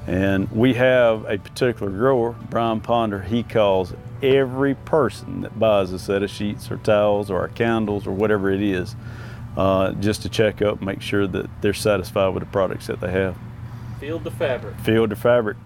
And 0.05 0.51
we 0.51 0.73
have 0.73 1.25
a 1.25 1.37
particular 1.37 1.91
grower, 1.91 2.35
Brian 2.49 2.81
Ponder, 2.81 3.21
he 3.21 3.41
calls 3.43 3.93
every 4.21 4.75
person 4.75 5.41
that 5.41 5.57
buys 5.57 5.91
a 5.91 5.99
set 5.99 6.23
of 6.23 6.29
sheets 6.29 6.69
or 6.69 6.77
towels 6.77 7.31
or 7.31 7.47
candles 7.49 8.05
or 8.05 8.11
whatever 8.11 8.49
it 8.49 8.61
is, 8.61 8.95
uh, 9.55 9.93
just 9.93 10.21
to 10.23 10.29
check 10.29 10.61
up, 10.61 10.81
make 10.81 11.01
sure 11.01 11.25
that 11.27 11.49
they're 11.61 11.73
satisfied 11.73 12.33
with 12.33 12.43
the 12.43 12.49
products 12.49 12.87
that 12.87 12.99
they 12.99 13.11
have. 13.11 13.37
Field 13.99 14.25
to 14.25 14.31
fabric. 14.31 14.77
Field 14.81 15.09
to 15.11 15.15
fabric. 15.15 15.57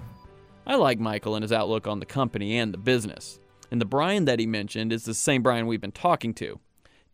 I 0.67 0.75
like 0.75 0.99
Michael 0.99 1.35
and 1.35 1.43
his 1.43 1.51
outlook 1.51 1.87
on 1.87 1.99
the 1.99 2.05
company 2.05 2.57
and 2.57 2.73
the 2.73 2.77
business. 2.77 3.39
And 3.71 3.81
the 3.81 3.85
Brian 3.85 4.25
that 4.25 4.39
he 4.39 4.45
mentioned 4.45 4.93
is 4.93 5.05
the 5.05 5.13
same 5.13 5.41
Brian 5.41 5.65
we've 5.65 5.81
been 5.81 5.91
talking 5.91 6.33
to. 6.35 6.59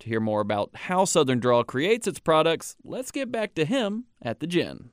To 0.04 0.10
hear 0.10 0.20
more 0.20 0.42
about 0.42 0.72
how 0.74 1.06
Southern 1.06 1.40
Drawl 1.40 1.64
creates 1.64 2.08
its 2.08 2.20
products, 2.20 2.76
let's 2.84 3.10
get 3.10 3.32
back 3.32 3.56
to 3.56 3.64
him 3.64 4.04
at 4.22 4.42
the 4.42 4.48
gin. 4.48 4.90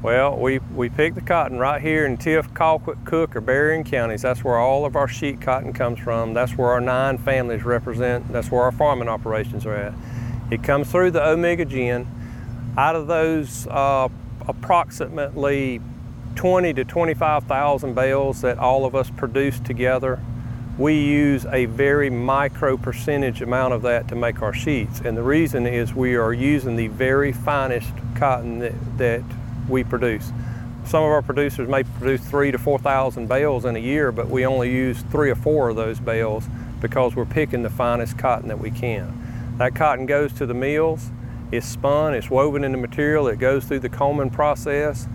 Well, 0.00 0.38
we, 0.38 0.58
we 0.74 0.88
pick 0.88 1.14
the 1.14 1.20
cotton 1.20 1.58
right 1.58 1.82
here 1.82 2.06
in 2.06 2.16
Tift, 2.16 2.54
Colquitt, 2.54 3.04
Cook, 3.04 3.36
or 3.36 3.42
Berrien 3.42 3.84
counties. 3.84 4.22
That's 4.22 4.42
where 4.42 4.56
all 4.56 4.86
of 4.86 4.96
our 4.96 5.06
sheet 5.06 5.42
cotton 5.42 5.74
comes 5.74 5.98
from. 5.98 6.32
That's 6.32 6.56
where 6.56 6.70
our 6.70 6.80
nine 6.80 7.18
families 7.18 7.62
represent. 7.62 8.32
That's 8.32 8.50
where 8.50 8.62
our 8.62 8.72
farming 8.72 9.08
operations 9.08 9.66
are 9.66 9.74
at. 9.74 9.94
It 10.50 10.62
comes 10.62 10.90
through 10.90 11.10
the 11.10 11.22
Omega 11.22 11.66
Gin. 11.66 12.08
Out 12.78 12.96
of 12.96 13.06
those 13.06 13.66
uh, 13.66 14.08
approximately 14.46 15.82
20 16.36 16.72
to 16.72 16.86
25,000 16.86 17.94
bales 17.94 18.40
that 18.40 18.56
all 18.56 18.86
of 18.86 18.94
us 18.94 19.10
produce 19.10 19.60
together, 19.60 20.18
we 20.78 20.94
use 20.94 21.44
a 21.46 21.64
very 21.64 22.08
micro 22.08 22.76
percentage 22.76 23.42
amount 23.42 23.74
of 23.74 23.82
that 23.82 24.06
to 24.08 24.14
make 24.14 24.40
our 24.40 24.54
sheets. 24.54 25.00
And 25.00 25.16
the 25.16 25.22
reason 25.22 25.66
is 25.66 25.92
we 25.92 26.14
are 26.14 26.32
using 26.32 26.76
the 26.76 26.86
very 26.86 27.32
finest 27.32 27.90
cotton 28.14 28.60
that, 28.60 28.98
that 28.98 29.22
we 29.68 29.82
produce. 29.82 30.30
Some 30.84 31.02
of 31.02 31.10
our 31.10 31.20
producers 31.20 31.68
may 31.68 31.82
produce 31.82 32.26
three 32.26 32.52
to 32.52 32.58
4,000 32.58 33.26
bales 33.26 33.64
in 33.64 33.74
a 33.74 33.80
year, 33.80 34.12
but 34.12 34.28
we 34.28 34.46
only 34.46 34.72
use 34.72 35.02
three 35.10 35.30
or 35.30 35.34
four 35.34 35.68
of 35.68 35.76
those 35.76 35.98
bales 35.98 36.44
because 36.80 37.16
we're 37.16 37.26
picking 37.26 37.62
the 37.62 37.70
finest 37.70 38.16
cotton 38.16 38.48
that 38.48 38.60
we 38.60 38.70
can. 38.70 39.56
That 39.58 39.74
cotton 39.74 40.06
goes 40.06 40.32
to 40.34 40.46
the 40.46 40.54
mills, 40.54 41.10
it's 41.50 41.66
spun, 41.66 42.14
it's 42.14 42.30
woven 42.30 42.62
into 42.62 42.78
material, 42.78 43.26
it 43.26 43.40
goes 43.40 43.64
through 43.64 43.80
the 43.80 43.88
combing 43.88 44.30
process, 44.30 45.08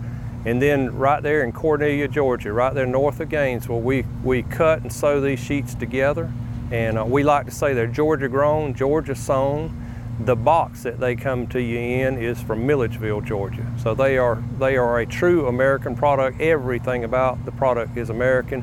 and 0.44 0.60
then 0.60 0.96
right 0.98 1.22
there 1.22 1.42
in 1.42 1.52
Cornelia, 1.52 2.06
Georgia, 2.06 2.52
right 2.52 2.74
there 2.74 2.86
north 2.86 3.20
of 3.20 3.30
Gainesville, 3.30 3.80
we, 3.80 4.04
we 4.22 4.42
cut 4.42 4.82
and 4.82 4.92
sew 4.92 5.20
these 5.20 5.40
sheets 5.40 5.74
together. 5.74 6.30
And 6.70 6.98
uh, 6.98 7.04
we 7.04 7.22
like 7.22 7.46
to 7.46 7.52
say 7.52 7.72
they're 7.72 7.86
Georgia 7.86 8.28
grown, 8.28 8.74
Georgia 8.74 9.14
sewn. 9.14 9.80
The 10.20 10.36
box 10.36 10.82
that 10.84 11.00
they 11.00 11.16
come 11.16 11.46
to 11.48 11.60
you 11.60 11.78
in 11.78 12.18
is 12.18 12.40
from 12.40 12.66
Milledgeville, 12.66 13.20
Georgia. 13.20 13.66
So 13.82 13.94
they 13.94 14.18
are, 14.18 14.42
they 14.58 14.76
are 14.76 15.00
a 15.00 15.06
true 15.06 15.46
American 15.46 15.96
product. 15.96 16.40
Everything 16.40 17.04
about 17.04 17.44
the 17.44 17.52
product 17.52 17.96
is 17.96 18.10
American. 18.10 18.62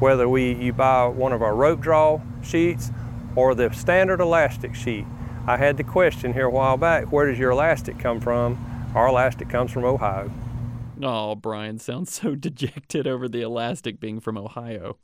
Whether 0.00 0.28
we, 0.28 0.52
you 0.52 0.72
buy 0.72 1.06
one 1.06 1.32
of 1.32 1.40
our 1.40 1.54
rope 1.54 1.80
draw 1.80 2.20
sheets 2.42 2.90
or 3.36 3.54
the 3.54 3.72
standard 3.72 4.20
elastic 4.20 4.74
sheet. 4.74 5.06
I 5.46 5.56
had 5.56 5.76
the 5.76 5.84
question 5.84 6.34
here 6.34 6.46
a 6.46 6.50
while 6.50 6.76
back, 6.76 7.10
where 7.10 7.26
does 7.26 7.38
your 7.38 7.52
elastic 7.52 7.98
come 7.98 8.20
from? 8.20 8.58
Our 8.94 9.08
elastic 9.08 9.48
comes 9.48 9.70
from 9.72 9.84
Ohio. 9.84 10.30
Oh, 11.02 11.34
Brian 11.34 11.80
sounds 11.80 12.12
so 12.12 12.34
dejected 12.36 13.08
over 13.08 13.28
the 13.28 13.42
elastic 13.42 13.98
being 13.98 14.20
from 14.20 14.38
Ohio. 14.38 14.98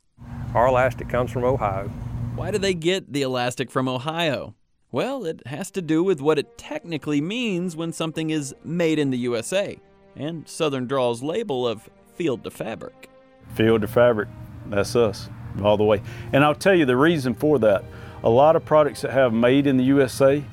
Our 0.54 0.68
elastic 0.68 1.08
comes 1.08 1.32
from 1.32 1.44
Ohio. 1.44 1.88
Why 2.36 2.52
do 2.52 2.58
they 2.58 2.74
get 2.74 3.12
the 3.12 3.22
elastic 3.22 3.68
from 3.68 3.88
Ohio? 3.88 4.54
Well, 4.92 5.24
it 5.26 5.44
has 5.46 5.70
to 5.72 5.82
do 5.82 6.04
with 6.04 6.20
what 6.20 6.38
it 6.38 6.56
technically 6.56 7.20
means 7.20 7.74
when 7.74 7.92
something 7.92 8.30
is 8.30 8.54
made 8.64 8.98
in 8.98 9.10
the 9.10 9.18
USA 9.18 9.78
and 10.16 10.48
Southern 10.48 10.86
Drawl's 10.86 11.22
label 11.22 11.66
of 11.66 11.90
field 12.14 12.44
to 12.44 12.50
fabric. 12.50 13.10
Field 13.54 13.80
to 13.82 13.88
fabric, 13.88 14.28
that's 14.66 14.94
us 14.94 15.28
all 15.62 15.76
the 15.76 15.84
way. 15.84 16.00
And 16.32 16.44
I'll 16.44 16.54
tell 16.54 16.74
you 16.74 16.86
the 16.86 16.96
reason 16.96 17.34
for 17.34 17.58
that. 17.58 17.84
A 18.22 18.30
lot 18.30 18.56
of 18.56 18.64
products 18.64 19.02
that 19.02 19.10
have 19.10 19.32
made 19.32 19.66
in 19.66 19.76
the 19.76 19.84
USA 19.84 20.44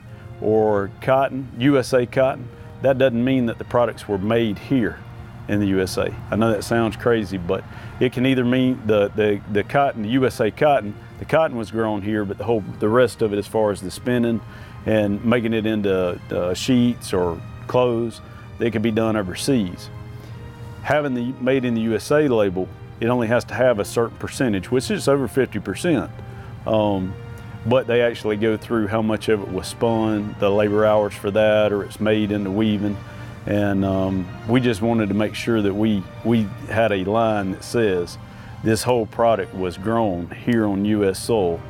or 0.42 0.90
cotton, 1.02 1.52
USA 1.58 2.06
cotton, 2.06 2.50
that 2.82 2.98
doesn't 2.98 3.24
mean 3.24 3.46
that 3.46 3.58
the 3.58 3.64
products 3.64 4.08
were 4.08 4.18
made 4.18 4.58
here 4.58 5.00
in 5.48 5.60
the 5.60 5.68
USA. 5.68 6.14
I 6.32 6.36
know 6.36 6.52
that 6.52 6.64
sounds 6.64 6.96
crazy, 6.96 7.38
but 7.38 7.64
it 8.00 8.14
can 8.14 8.26
either 8.26 8.44
mean 8.44 8.82
the, 8.86 9.10
the, 9.10 9.42
the 9.52 9.64
cotton, 9.64 10.04
the 10.04 10.10
USA 10.10 10.52
cotton, 10.52 10.96
the 11.20 11.26
cotton 11.26 11.58
was 11.58 11.72
grown 11.72 12.02
here, 12.02 12.26
but 12.26 12.38
the 12.38 12.44
whole, 12.44 12.64
the 12.80 12.90
rest 12.90 13.22
of 13.22 13.34
it 13.34 13.38
as 13.38 13.48
far 13.48 13.72
as 13.72 13.82
the 13.82 13.92
spinning 13.92 14.42
and 14.86 15.24
making 15.24 15.54
it 15.54 15.66
into 15.66 16.20
uh, 16.32 16.54
sheets 16.54 17.14
or 17.14 17.42
clothes, 17.68 18.22
they 18.60 18.72
can 18.72 18.82
be 18.82 18.92
done 18.92 19.16
overseas. 19.16 19.90
Having 20.84 21.14
the 21.16 21.34
made 21.42 21.66
in 21.66 21.74
the 21.74 21.82
USA 21.82 22.28
label, 22.28 22.68
it 23.00 23.08
only 23.08 23.28
has 23.28 23.44
to 23.46 23.54
have 23.54 23.80
a 23.80 23.86
certain 23.86 24.18
percentage, 24.18 24.72
which 24.72 24.92
is 24.92 25.08
over 25.08 25.28
50%. 25.28 26.10
Um, 26.68 27.14
but 27.66 27.88
they 27.88 28.02
actually 28.02 28.38
go 28.38 28.58
through 28.58 28.88
how 28.88 29.02
much 29.02 29.28
of 29.28 29.42
it 29.42 29.48
was 29.48 29.68
spun, 29.68 30.36
the 30.40 30.50
labor 30.50 30.86
hours 30.86 31.14
for 31.14 31.32
that, 31.32 31.74
or 31.74 31.84
it's 31.84 32.00
made 32.00 32.32
into 32.32 32.52
weaving. 32.52 32.96
And 33.46 33.86
um, 33.86 34.28
we 34.48 34.60
just 34.60 34.82
wanted 34.82 35.10
to 35.10 35.16
make 35.16 35.36
sure 35.36 35.62
that 35.62 35.74
we, 35.74 36.04
we 36.24 36.44
had 36.70 36.92
a 36.92 37.04
line 37.04 37.52
that 37.52 37.64
says 37.64 38.18
this 38.64 38.82
whole 38.82 39.06
product 39.06 39.54
was 39.54 39.78
grown 39.78 40.30
here 40.32 40.66
on 40.66 40.84
U.S. 40.86 41.24
soil 41.24 41.62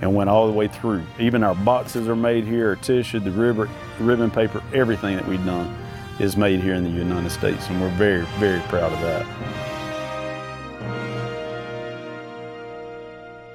and 0.00 0.14
went 0.14 0.30
all 0.30 0.46
the 0.46 0.52
way 0.52 0.68
through. 0.68 1.02
Even 1.18 1.42
our 1.42 1.56
boxes 1.56 2.06
are 2.08 2.14
made 2.14 2.44
here, 2.44 2.68
our 2.68 2.76
tissue, 2.76 3.18
the 3.18 3.32
ribbon, 3.32 3.68
ribbon 3.98 4.30
paper, 4.30 4.62
everything 4.72 5.16
that 5.16 5.26
we've 5.26 5.44
done 5.44 5.76
is 6.20 6.36
made 6.36 6.60
here 6.60 6.74
in 6.74 6.84
the 6.84 6.90
United 6.90 7.30
States. 7.30 7.68
And 7.68 7.80
we're 7.80 7.90
very, 7.90 8.24
very 8.38 8.60
proud 8.62 8.92
of 8.92 9.00
that. 9.00 9.26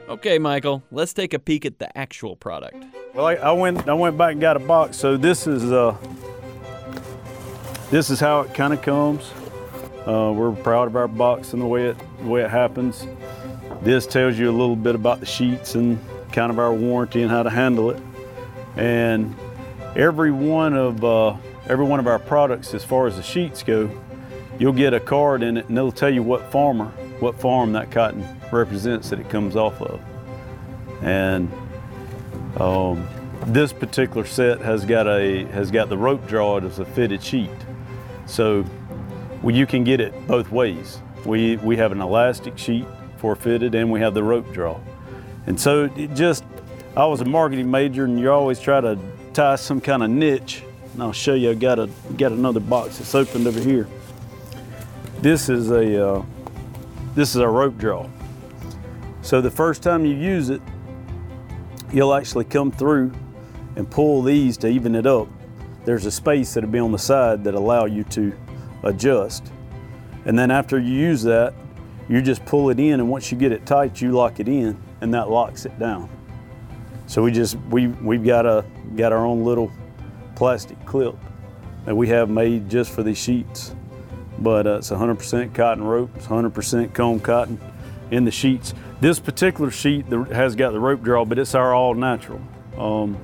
Okay, 0.09 0.37
Michael, 0.37 0.83
let's 0.91 1.13
take 1.13 1.33
a 1.33 1.39
peek 1.39 1.65
at 1.65 1.79
the 1.79 1.97
actual 1.97 2.35
product. 2.35 2.83
Well, 3.13 3.25
I, 3.25 3.35
I 3.35 3.51
went 3.51 3.87
I 3.87 3.93
went 3.93 4.17
back 4.17 4.33
and 4.33 4.41
got 4.41 4.57
a 4.57 4.59
box. 4.59 4.97
So 4.97 5.17
this 5.17 5.47
is 5.47 5.71
uh, 5.71 5.95
this 7.93 8.09
is 8.09 8.19
how 8.19 8.41
it 8.41 8.51
kind 8.55 8.73
of 8.73 8.81
comes. 8.81 9.31
Uh, 10.07 10.33
we're 10.35 10.51
proud 10.51 10.87
of 10.87 10.95
our 10.95 11.07
box 11.07 11.53
and 11.53 11.61
the 11.61 11.65
way 11.67 11.85
it 11.85 11.97
the 12.21 12.25
way 12.25 12.41
it 12.41 12.49
happens. 12.49 13.05
This 13.83 14.07
tells 14.07 14.35
you 14.35 14.49
a 14.49 14.51
little 14.51 14.75
bit 14.75 14.95
about 14.95 15.19
the 15.19 15.27
sheets 15.27 15.75
and 15.75 15.99
kind 16.31 16.49
of 16.49 16.57
our 16.57 16.73
warranty 16.73 17.21
and 17.21 17.29
how 17.29 17.43
to 17.43 17.51
handle 17.51 17.91
it. 17.91 18.01
And 18.75 19.35
every 19.95 20.31
one 20.31 20.73
of 20.73 21.05
uh, 21.05 21.37
every 21.69 21.85
one 21.85 21.99
of 21.99 22.07
our 22.07 22.17
products, 22.17 22.73
as 22.73 22.83
far 22.83 23.05
as 23.05 23.15
the 23.15 23.21
sheets 23.21 23.61
go, 23.61 23.91
you'll 24.57 24.73
get 24.73 24.95
a 24.95 24.99
card 24.99 25.43
in 25.43 25.57
it, 25.57 25.69
and 25.69 25.77
it'll 25.77 25.91
tell 25.91 26.11
you 26.11 26.23
what 26.23 26.51
farmer, 26.51 26.87
what 27.19 27.39
farm 27.39 27.73
that 27.73 27.91
cotton 27.91 28.27
represents 28.51 29.11
that 29.11 29.19
it 29.19 29.29
comes 29.29 29.55
off 29.55 29.79
of. 29.79 30.01
And 31.03 31.51
um, 32.57 33.07
this 33.45 33.71
particular 33.71 34.25
set 34.25 34.61
has 34.61 34.83
got 34.83 35.07
a 35.07 35.45
has 35.51 35.69
got 35.69 35.89
the 35.89 35.97
rope 35.97 36.25
draw 36.27 36.57
as 36.57 36.79
a 36.79 36.85
fitted 36.85 37.21
sheet, 37.21 37.51
so 38.25 38.65
well, 39.41 39.55
you 39.55 39.65
can 39.65 39.83
get 39.83 39.99
it 39.99 40.27
both 40.27 40.51
ways. 40.51 41.01
We 41.25 41.57
we 41.57 41.77
have 41.77 41.91
an 41.91 42.01
elastic 42.01 42.57
sheet 42.57 42.85
for 43.17 43.35
fitted, 43.35 43.75
and 43.75 43.91
we 43.91 43.99
have 43.99 44.13
the 44.13 44.23
rope 44.23 44.51
draw. 44.53 44.79
And 45.45 45.59
so 45.59 45.89
it 45.97 46.13
just, 46.13 46.43
I 46.95 47.05
was 47.05 47.21
a 47.21 47.25
marketing 47.25 47.69
major, 47.69 48.05
and 48.05 48.19
you 48.19 48.31
always 48.31 48.59
try 48.59 48.79
to 48.81 48.97
tie 49.33 49.55
some 49.55 49.81
kind 49.81 50.03
of 50.03 50.09
niche. 50.09 50.63
And 50.93 51.03
I'll 51.03 51.11
show 51.11 51.33
you. 51.33 51.51
I 51.51 51.53
got 51.55 51.79
a 51.79 51.89
got 52.17 52.31
another 52.31 52.59
box 52.59 52.97
that's 52.99 53.15
opened 53.15 53.47
over 53.47 53.59
here. 53.59 53.87
This 55.21 55.49
is 55.49 55.71
a 55.71 56.07
uh, 56.07 56.25
this 57.15 57.29
is 57.29 57.37
a 57.37 57.47
rope 57.47 57.77
draw. 57.77 58.07
So 59.21 59.41
the 59.41 59.51
first 59.51 59.81
time 59.83 60.05
you 60.05 60.15
use 60.15 60.49
it, 60.49 60.61
you'll 61.91 62.13
actually 62.13 62.45
come 62.45 62.71
through 62.71 63.13
and 63.75 63.89
pull 63.89 64.21
these 64.21 64.57
to 64.57 64.67
even 64.67 64.95
it 64.95 65.05
up. 65.05 65.27
There's 65.85 66.05
a 66.05 66.11
space 66.11 66.53
that'll 66.53 66.69
be 66.69 66.79
on 66.79 66.91
the 66.91 66.99
side 66.99 67.43
that 67.43 67.55
allow 67.55 67.85
you 67.85 68.03
to 68.05 68.33
adjust. 68.83 69.51
And 70.25 70.37
then 70.37 70.51
after 70.51 70.79
you 70.79 70.93
use 70.93 71.23
that, 71.23 71.53
you 72.07 72.21
just 72.21 72.45
pull 72.45 72.69
it 72.69 72.79
in 72.79 72.99
and 72.99 73.09
once 73.09 73.31
you 73.31 73.37
get 73.37 73.51
it 73.51 73.65
tight, 73.65 74.01
you 74.01 74.11
lock 74.11 74.39
it 74.39 74.47
in 74.47 74.77
and 75.01 75.13
that 75.13 75.29
locks 75.29 75.65
it 75.65 75.77
down. 75.79 76.09
So 77.07 77.21
we 77.21 77.31
just 77.31 77.57
we 77.69 77.87
we've 77.87 78.23
got 78.23 78.45
a 78.45 78.65
got 78.95 79.11
our 79.11 79.25
own 79.25 79.43
little 79.43 79.71
plastic 80.35 80.83
clip 80.85 81.15
that 81.85 81.95
we 81.95 82.07
have 82.07 82.29
made 82.29 82.69
just 82.69 82.91
for 82.91 83.03
these 83.03 83.17
sheets. 83.17 83.75
But 84.39 84.65
uh, 84.65 84.77
it's 84.77 84.89
100% 84.89 85.53
cotton 85.53 85.83
rope, 85.83 86.11
it's 86.15 86.27
100% 86.27 86.93
comb 86.93 87.19
cotton 87.19 87.59
in 88.11 88.25
the 88.25 88.31
sheets. 88.31 88.73
This 88.99 89.19
particular 89.19 89.69
sheet 89.69 90.05
has 90.07 90.55
got 90.55 90.71
the 90.71 90.79
rope 90.79 91.01
draw, 91.01 91.25
but 91.25 91.37
it's 91.37 91.55
our 91.55 91.73
all 91.73 91.93
natural. 91.93 92.41
Um, 92.77 93.17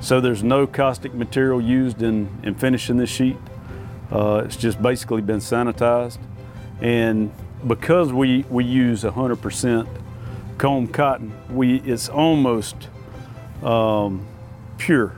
so 0.00 0.20
there's 0.20 0.42
no 0.42 0.66
caustic 0.66 1.14
material 1.14 1.60
used 1.60 2.02
in, 2.02 2.28
in 2.42 2.54
finishing 2.54 2.96
this 2.96 3.10
sheet. 3.10 3.36
Uh, 4.10 4.42
it's 4.44 4.56
just 4.56 4.80
basically 4.80 5.22
been 5.22 5.40
sanitized. 5.40 6.18
And 6.80 7.32
because 7.66 8.12
we, 8.12 8.44
we 8.50 8.64
use 8.64 9.02
100% 9.02 9.88
comb 10.58 10.88
cotton, 10.88 11.32
we, 11.50 11.76
it's 11.80 12.08
almost 12.08 12.88
um, 13.62 14.26
pure. 14.78 15.16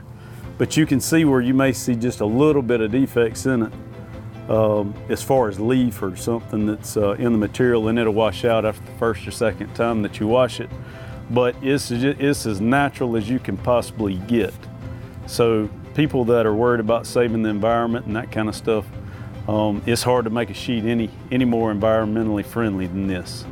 But 0.57 0.75
you 0.75 0.85
can 0.85 0.99
see 0.99 1.25
where 1.25 1.41
you 1.41 1.53
may 1.53 1.71
see 1.71 1.95
just 1.95 2.19
a 2.19 2.25
little 2.25 2.61
bit 2.61 2.81
of 2.81 2.91
defects 2.91 3.45
in 3.45 3.63
it 3.63 3.73
um, 4.49 4.93
as 5.09 5.21
far 5.21 5.47
as 5.47 5.59
leaf 5.59 6.01
or 6.01 6.15
something 6.15 6.65
that's 6.65 6.97
uh, 6.97 7.11
in 7.11 7.31
the 7.31 7.37
material 7.37 7.87
and 7.87 7.99
it'll 7.99 8.13
wash 8.13 8.43
out 8.43 8.65
after 8.65 8.83
the 8.83 8.97
first 8.97 9.25
or 9.27 9.31
second 9.31 9.73
time 9.75 10.01
that 10.01 10.19
you 10.19 10.27
wash 10.27 10.59
it. 10.59 10.69
But 11.29 11.55
it's, 11.61 11.91
it's 11.91 12.45
as 12.45 12.59
natural 12.59 13.15
as 13.15 13.29
you 13.29 13.39
can 13.39 13.55
possibly 13.57 14.15
get. 14.15 14.53
So 15.27 15.69
people 15.93 16.25
that 16.25 16.45
are 16.45 16.55
worried 16.55 16.79
about 16.79 17.05
saving 17.05 17.43
the 17.43 17.49
environment 17.49 18.05
and 18.07 18.15
that 18.15 18.31
kind 18.31 18.49
of 18.49 18.55
stuff, 18.55 18.85
um, 19.47 19.81
it's 19.85 20.01
hard 20.03 20.25
to 20.25 20.31
make 20.31 20.49
a 20.49 20.53
sheet 20.53 20.85
any, 20.85 21.09
any 21.31 21.45
more 21.45 21.73
environmentally 21.73 22.45
friendly 22.45 22.87
than 22.87 23.07
this. 23.07 23.45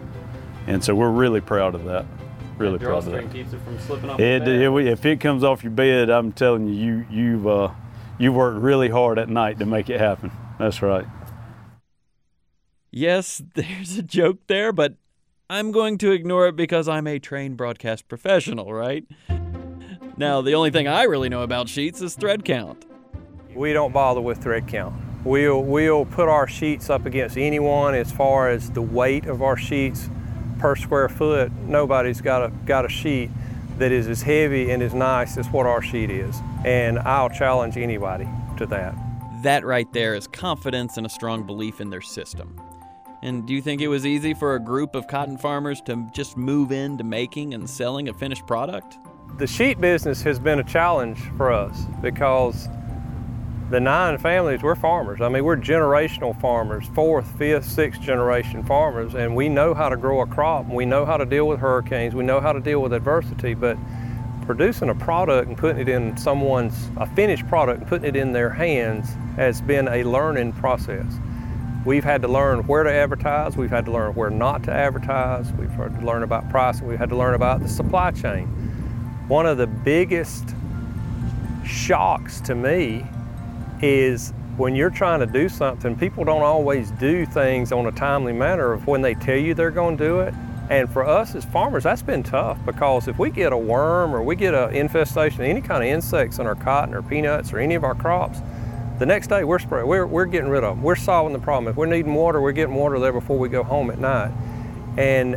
And 0.65 0.83
so 0.83 0.95
we're 0.95 1.11
really 1.11 1.41
proud 1.41 1.75
of 1.75 1.85
that. 1.85 2.05
Really 2.57 2.79
proud 2.79 2.97
of 2.99 3.11
that. 3.11 3.31
keeps 3.31 3.53
it 3.53 3.61
from 3.61 3.79
slipping 3.79 4.09
off 4.09 4.19
It, 4.19 4.47
it- 4.47 4.87
if 4.87 5.05
it 5.05 5.19
comes 5.19 5.43
off 5.43 5.63
your 5.63 5.71
bed, 5.71 6.09
I'm 6.09 6.31
telling 6.31 6.67
you, 6.67 6.73
you 6.73 7.05
you've 7.11 7.47
uh, 7.47 7.69
you 8.17 8.33
worked 8.33 8.59
really 8.59 8.89
hard 8.89 9.19
at 9.19 9.29
night 9.29 9.59
to 9.59 9.65
make 9.67 9.91
it 9.91 9.99
happen. 9.99 10.31
That's 10.57 10.81
right. 10.81 11.05
Yes, 12.91 13.41
there's 13.53 13.97
a 13.97 14.03
joke 14.03 14.39
there, 14.47 14.73
but 14.73 14.95
I'm 15.49 15.71
going 15.71 15.97
to 15.99 16.11
ignore 16.11 16.47
it 16.47 16.57
because 16.57 16.89
I'm 16.89 17.07
a 17.07 17.19
trained 17.19 17.55
broadcast 17.55 18.09
professional, 18.09 18.73
right? 18.73 19.05
Now, 20.17 20.41
the 20.41 20.53
only 20.53 20.71
thing 20.71 20.89
I 20.89 21.03
really 21.03 21.29
know 21.29 21.41
about 21.41 21.69
sheets 21.69 22.01
is 22.01 22.15
thread 22.15 22.43
count. 22.43 22.85
We 23.55 23.71
don't 23.71 23.93
bother 23.93 24.19
with 24.19 24.39
thread 24.43 24.67
count. 24.67 24.95
We'll, 25.23 25.63
we'll 25.63 26.05
put 26.05 26.27
our 26.27 26.47
sheets 26.47 26.89
up 26.89 27.05
against 27.05 27.37
anyone 27.37 27.95
as 27.95 28.11
far 28.11 28.49
as 28.49 28.71
the 28.71 28.81
weight 28.81 29.25
of 29.25 29.41
our 29.41 29.55
sheets. 29.55 30.09
per 30.59 30.75
square 30.75 31.07
foot, 31.07 31.51
nobody's 31.53 32.19
got 32.19 32.43
a, 32.43 32.49
got 32.65 32.83
a 32.83 32.89
sheet 32.89 33.29
that 33.77 33.93
is 33.93 34.07
as 34.07 34.23
heavy 34.23 34.71
and 34.71 34.83
as 34.83 34.93
nice 34.93 35.37
as 35.37 35.47
what 35.47 35.65
our 35.65 35.81
sheet 35.81 36.09
is. 36.09 36.35
And 36.65 36.99
I'll 36.99 37.29
challenge 37.29 37.77
anybody 37.77 38.27
to 38.57 38.65
that. 38.65 38.95
That 39.43 39.65
right 39.65 39.91
there 39.93 40.13
is 40.13 40.27
confidence 40.27 40.97
and 40.97 41.05
a 41.05 41.09
strong 41.09 41.45
belief 41.45 41.79
in 41.79 41.89
their 41.89 42.01
system. 42.01 42.59
And 43.21 43.47
do 43.47 43.53
you 43.53 43.61
think 43.61 43.81
it 43.81 43.87
was 43.87 44.05
easy 44.05 44.33
for 44.33 44.55
a 44.55 44.59
group 44.59 44.93
of 44.95 45.07
cotton 45.07 45.37
farmers 45.37 45.81
to 45.81 46.07
just 46.13 46.37
move 46.37 46.71
into 46.71 47.03
making 47.03 47.53
and 47.53 47.69
selling 47.69 48.09
a 48.09 48.13
finished 48.13 48.45
product? 48.45 48.97
The 49.37 49.47
sheet 49.47 49.81
business 49.81 50.21
has 50.21 50.39
been 50.39 50.59
a 50.59 50.63
challenge 50.63 51.19
for 51.35 51.51
us 51.51 51.85
because 52.01 52.67
the 53.69 53.79
nine 53.79 54.17
families, 54.17 54.63
we're 54.63 54.75
farmers. 54.75 55.19
I 55.19 55.29
mean, 55.29 55.43
we're 55.43 55.57
generational 55.57 56.39
farmers, 56.39 56.87
fourth, 56.95 57.27
fifth, 57.37 57.65
sixth 57.65 58.01
generation 58.01 58.63
farmers, 58.63 59.13
and 59.13 59.35
we 59.35 59.49
know 59.49 59.73
how 59.73 59.89
to 59.89 59.97
grow 59.97 60.21
a 60.21 60.27
crop, 60.27 60.67
we 60.67 60.85
know 60.85 61.05
how 61.05 61.17
to 61.17 61.25
deal 61.25 61.47
with 61.47 61.59
hurricanes, 61.59 62.15
we 62.15 62.23
know 62.23 62.39
how 62.39 62.53
to 62.53 62.61
deal 62.61 62.81
with 62.81 62.93
adversity, 62.93 63.53
but 63.53 63.77
producing 64.45 64.89
a 64.89 64.95
product 64.95 65.49
and 65.49 65.57
putting 65.57 65.81
it 65.81 65.89
in 65.89 66.15
someone's, 66.15 66.89
a 66.95 67.05
finished 67.07 67.45
product 67.49 67.81
and 67.81 67.89
putting 67.89 68.07
it 68.07 68.15
in 68.15 68.31
their 68.31 68.49
hands 68.49 69.09
has 69.35 69.61
been 69.61 69.89
a 69.89 70.03
learning 70.03 70.53
process. 70.53 71.19
We've 71.87 72.03
had 72.03 72.21
to 72.23 72.27
learn 72.27 72.67
where 72.67 72.83
to 72.83 72.91
advertise, 72.91 73.55
we've 73.55 73.69
had 73.69 73.85
to 73.85 73.93
learn 73.93 74.13
where 74.13 74.29
not 74.29 74.61
to 74.63 74.73
advertise, 74.73 75.49
we've 75.53 75.69
had 75.69 75.97
to 75.97 76.05
learn 76.05 76.21
about 76.21 76.49
pricing, 76.49 76.85
we've 76.85 76.99
had 76.99 77.07
to 77.07 77.15
learn 77.15 77.33
about 77.33 77.61
the 77.61 77.69
supply 77.69 78.11
chain. 78.11 78.45
One 79.29 79.45
of 79.45 79.57
the 79.57 79.67
biggest 79.67 80.53
shocks 81.65 82.41
to 82.41 82.55
me 82.55 83.05
is 83.81 84.33
when 84.57 84.75
you're 84.75 84.89
trying 84.89 85.21
to 85.21 85.25
do 85.25 85.47
something, 85.47 85.95
people 85.95 86.25
don't 86.25 86.41
always 86.41 86.91
do 86.91 87.25
things 87.25 87.71
on 87.71 87.85
a 87.85 87.91
timely 87.93 88.33
manner 88.33 88.73
of 88.73 88.85
when 88.85 89.01
they 89.01 89.13
tell 89.13 89.37
you 89.37 89.53
they're 89.53 89.71
going 89.71 89.97
to 89.97 90.03
do 90.03 90.19
it. 90.19 90.33
And 90.69 90.89
for 90.89 91.07
us 91.07 91.35
as 91.35 91.45
farmers, 91.45 91.83
that's 91.83 92.01
been 92.01 92.21
tough 92.21 92.59
because 92.65 93.07
if 93.07 93.17
we 93.17 93.29
get 93.29 93.53
a 93.53 93.57
worm 93.57 94.13
or 94.13 94.21
we 94.21 94.35
get 94.35 94.53
an 94.53 94.75
infestation 94.75 95.43
any 95.43 95.61
kind 95.61 95.85
of 95.85 95.89
insects 95.89 96.39
in 96.39 96.47
our 96.47 96.55
cotton 96.55 96.93
or 96.93 97.01
peanuts 97.01 97.53
or 97.53 97.59
any 97.59 97.75
of 97.75 97.85
our 97.85 97.95
crops, 97.95 98.41
the 98.99 99.05
next 99.05 99.27
day 99.27 99.43
we're 99.43 99.59
spraying, 99.59 99.87
we're, 99.87 100.05
we're 100.05 100.25
getting 100.25 100.49
rid 100.49 100.63
of 100.63 100.75
them. 100.75 100.83
We're 100.83 100.95
solving 100.95 101.33
the 101.33 101.39
problem. 101.39 101.69
If 101.69 101.75
we're 101.75 101.85
needing 101.85 102.13
water, 102.13 102.41
we're 102.41 102.51
getting 102.51 102.75
water 102.75 102.99
there 102.99 103.13
before 103.13 103.37
we 103.37 103.49
go 103.49 103.63
home 103.63 103.89
at 103.91 103.99
night. 103.99 104.31
And 104.97 105.35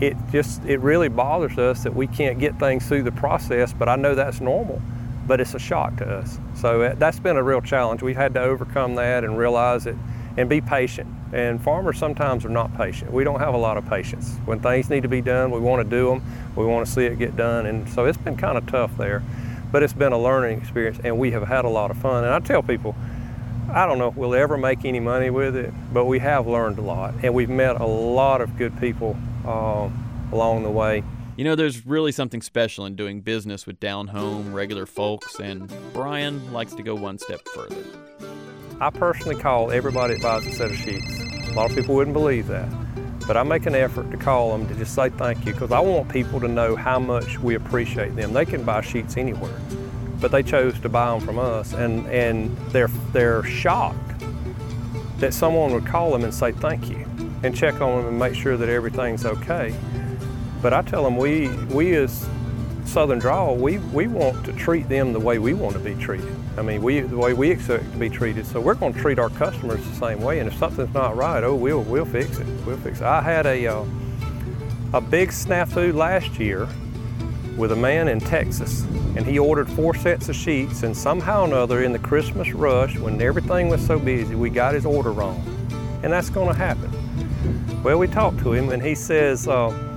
it 0.00 0.16
just, 0.30 0.64
it 0.64 0.80
really 0.80 1.08
bothers 1.08 1.58
us 1.58 1.84
that 1.84 1.94
we 1.94 2.06
can't 2.06 2.38
get 2.38 2.58
things 2.58 2.86
through 2.86 3.04
the 3.04 3.12
process, 3.12 3.72
but 3.72 3.88
I 3.88 3.96
know 3.96 4.14
that's 4.14 4.40
normal 4.40 4.82
but 5.26 5.40
it's 5.40 5.54
a 5.54 5.58
shock 5.58 5.96
to 5.96 6.04
us. 6.04 6.38
So 6.54 6.82
uh, 6.82 6.94
that's 6.94 7.20
been 7.20 7.36
a 7.36 7.42
real 7.42 7.60
challenge. 7.60 8.02
We've 8.02 8.16
had 8.16 8.34
to 8.34 8.40
overcome 8.40 8.96
that 8.96 9.24
and 9.24 9.38
realize 9.38 9.86
it 9.86 9.96
and 10.36 10.48
be 10.48 10.60
patient. 10.60 11.08
And 11.32 11.62
farmers 11.62 11.98
sometimes 11.98 12.44
are 12.44 12.50
not 12.50 12.76
patient. 12.76 13.12
We 13.12 13.24
don't 13.24 13.40
have 13.40 13.54
a 13.54 13.58
lot 13.58 13.76
of 13.76 13.88
patience. 13.88 14.36
When 14.44 14.60
things 14.60 14.90
need 14.90 15.02
to 15.02 15.08
be 15.08 15.20
done, 15.20 15.50
we 15.50 15.60
want 15.60 15.82
to 15.82 15.88
do 15.88 16.08
them. 16.08 16.22
We 16.56 16.66
want 16.66 16.86
to 16.86 16.92
see 16.92 17.04
it 17.04 17.18
get 17.18 17.36
done. 17.36 17.66
And 17.66 17.88
so 17.88 18.04
it's 18.06 18.18
been 18.18 18.36
kind 18.36 18.58
of 18.58 18.66
tough 18.66 18.96
there. 18.96 19.22
But 19.72 19.82
it's 19.82 19.92
been 19.94 20.12
a 20.12 20.18
learning 20.18 20.60
experience 20.60 21.00
and 21.02 21.18
we 21.18 21.32
have 21.32 21.48
had 21.48 21.64
a 21.64 21.68
lot 21.68 21.90
of 21.90 21.98
fun. 21.98 22.24
And 22.24 22.32
I 22.32 22.38
tell 22.38 22.62
people, 22.62 22.94
I 23.72 23.86
don't 23.86 23.98
know 23.98 24.08
if 24.08 24.16
we'll 24.16 24.34
ever 24.34 24.58
make 24.58 24.84
any 24.84 25.00
money 25.00 25.30
with 25.30 25.56
it, 25.56 25.72
but 25.92 26.04
we 26.04 26.18
have 26.18 26.46
learned 26.46 26.78
a 26.78 26.82
lot. 26.82 27.14
And 27.22 27.34
we've 27.34 27.48
met 27.48 27.80
a 27.80 27.86
lot 27.86 28.40
of 28.40 28.56
good 28.58 28.78
people 28.78 29.16
um, 29.46 30.28
along 30.30 30.62
the 30.62 30.70
way. 30.70 31.02
You 31.36 31.44
know, 31.44 31.54
there's 31.56 31.86
really 31.86 32.12
something 32.12 32.42
special 32.42 32.84
in 32.84 32.94
doing 32.94 33.22
business 33.22 33.66
with 33.66 33.80
down 33.80 34.08
home, 34.08 34.52
regular 34.52 34.84
folks, 34.84 35.40
and 35.40 35.72
Brian 35.94 36.52
likes 36.52 36.74
to 36.74 36.82
go 36.82 36.94
one 36.94 37.16
step 37.16 37.40
further. 37.48 37.82
I 38.78 38.90
personally 38.90 39.40
call 39.40 39.70
everybody 39.70 40.14
that 40.14 40.22
buys 40.22 40.46
a 40.46 40.52
set 40.52 40.70
of 40.70 40.76
sheets. 40.76 41.22
A 41.48 41.54
lot 41.54 41.70
of 41.70 41.76
people 41.76 41.94
wouldn't 41.94 42.12
believe 42.12 42.48
that. 42.48 42.68
But 43.26 43.36
I 43.36 43.42
make 43.42 43.66
an 43.66 43.74
effort 43.74 44.10
to 44.10 44.16
call 44.16 44.56
them 44.56 44.66
to 44.68 44.74
just 44.74 44.94
say 44.94 45.08
thank 45.10 45.46
you 45.46 45.52
because 45.52 45.70
I 45.72 45.80
want 45.80 46.08
people 46.08 46.40
to 46.40 46.48
know 46.48 46.74
how 46.76 46.98
much 46.98 47.38
we 47.38 47.54
appreciate 47.54 48.16
them. 48.16 48.32
They 48.32 48.44
can 48.44 48.64
buy 48.64 48.80
sheets 48.80 49.16
anywhere, 49.16 49.60
but 50.20 50.32
they 50.32 50.42
chose 50.42 50.78
to 50.80 50.88
buy 50.88 51.10
them 51.10 51.20
from 51.20 51.38
us, 51.38 51.72
and, 51.72 52.06
and 52.08 52.56
they're, 52.70 52.90
they're 53.12 53.44
shocked 53.44 53.98
that 55.18 55.32
someone 55.32 55.72
would 55.72 55.86
call 55.86 56.10
them 56.10 56.24
and 56.24 56.34
say 56.34 56.50
thank 56.50 56.90
you 56.90 57.06
and 57.44 57.54
check 57.56 57.80
on 57.80 57.98
them 57.98 58.08
and 58.08 58.18
make 58.18 58.34
sure 58.34 58.56
that 58.56 58.68
everything's 58.68 59.24
okay. 59.24 59.74
But 60.60 60.72
I 60.72 60.82
tell 60.82 61.04
them 61.04 61.16
we, 61.16 61.48
we 61.66 61.94
as 61.96 62.28
Southern 62.92 63.18
Drawl, 63.18 63.56
we, 63.56 63.78
we 63.78 64.06
want 64.06 64.44
to 64.44 64.52
treat 64.52 64.86
them 64.86 65.14
the 65.14 65.18
way 65.18 65.38
we 65.38 65.54
want 65.54 65.72
to 65.72 65.80
be 65.80 65.94
treated. 65.94 66.36
I 66.58 66.62
mean, 66.62 66.82
we, 66.82 67.00
the 67.00 67.16
way 67.16 67.32
we 67.32 67.50
expect 67.50 67.90
to 67.90 67.98
be 67.98 68.10
treated. 68.10 68.46
So 68.46 68.60
we're 68.60 68.74
going 68.74 68.92
to 68.92 69.00
treat 69.00 69.18
our 69.18 69.30
customers 69.30 69.82
the 69.88 69.94
same 69.94 70.20
way. 70.20 70.40
And 70.40 70.46
if 70.46 70.58
something's 70.58 70.92
not 70.92 71.16
right, 71.16 71.42
oh, 71.42 71.54
we'll, 71.54 71.80
we'll 71.84 72.04
fix 72.04 72.38
it. 72.38 72.46
We'll 72.66 72.76
fix 72.76 73.00
it. 73.00 73.04
I 73.04 73.22
had 73.22 73.46
a, 73.46 73.66
uh, 73.66 73.86
a 74.92 75.00
big 75.00 75.30
snafu 75.30 75.94
last 75.94 76.38
year 76.38 76.68
with 77.56 77.72
a 77.72 77.76
man 77.76 78.08
in 78.08 78.20
Texas, 78.20 78.82
and 79.16 79.24
he 79.24 79.38
ordered 79.38 79.70
four 79.70 79.94
sets 79.94 80.28
of 80.28 80.36
sheets, 80.36 80.82
and 80.82 80.94
somehow 80.94 81.44
or 81.44 81.46
another 81.46 81.84
in 81.84 81.92
the 81.92 81.98
Christmas 81.98 82.52
rush, 82.52 82.98
when 82.98 83.20
everything 83.22 83.70
was 83.70 83.84
so 83.86 83.98
busy, 83.98 84.34
we 84.34 84.50
got 84.50 84.74
his 84.74 84.84
order 84.84 85.12
wrong. 85.12 85.42
And 86.02 86.12
that's 86.12 86.28
going 86.28 86.48
to 86.48 86.54
happen. 86.54 86.90
Well, 87.82 87.98
we 87.98 88.06
talked 88.06 88.40
to 88.40 88.52
him, 88.52 88.68
and 88.68 88.82
he 88.82 88.94
says, 88.94 89.48
uh, 89.48 89.91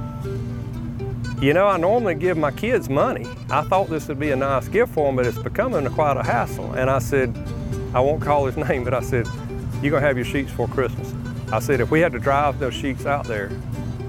you 1.41 1.53
know, 1.53 1.67
I 1.67 1.77
normally 1.77 2.15
give 2.15 2.37
my 2.37 2.51
kids 2.51 2.89
money. 2.89 3.25
I 3.49 3.61
thought 3.63 3.89
this 3.89 4.07
would 4.07 4.19
be 4.19 4.31
a 4.31 4.35
nice 4.35 4.67
gift 4.69 4.93
for 4.93 5.07
them, 5.07 5.17
but 5.17 5.25
it's 5.25 5.37
becoming 5.37 5.85
quite 5.93 6.17
a 6.17 6.23
hassle. 6.23 6.73
And 6.73 6.89
I 6.89 6.99
said, 6.99 7.35
I 7.93 7.99
won't 7.99 8.21
call 8.21 8.45
his 8.45 8.55
name, 8.69 8.83
but 8.83 8.93
I 8.93 9.01
said, 9.01 9.27
you're 9.81 9.91
gonna 9.91 10.05
have 10.05 10.15
your 10.15 10.25
sheets 10.25 10.51
for 10.51 10.67
Christmas. 10.67 11.13
I 11.51 11.59
said, 11.59 11.81
if 11.81 11.91
we 11.91 11.99
had 11.99 12.11
to 12.13 12.19
drive 12.19 12.59
those 12.59 12.73
sheets 12.73 13.05
out 13.05 13.25
there, 13.25 13.51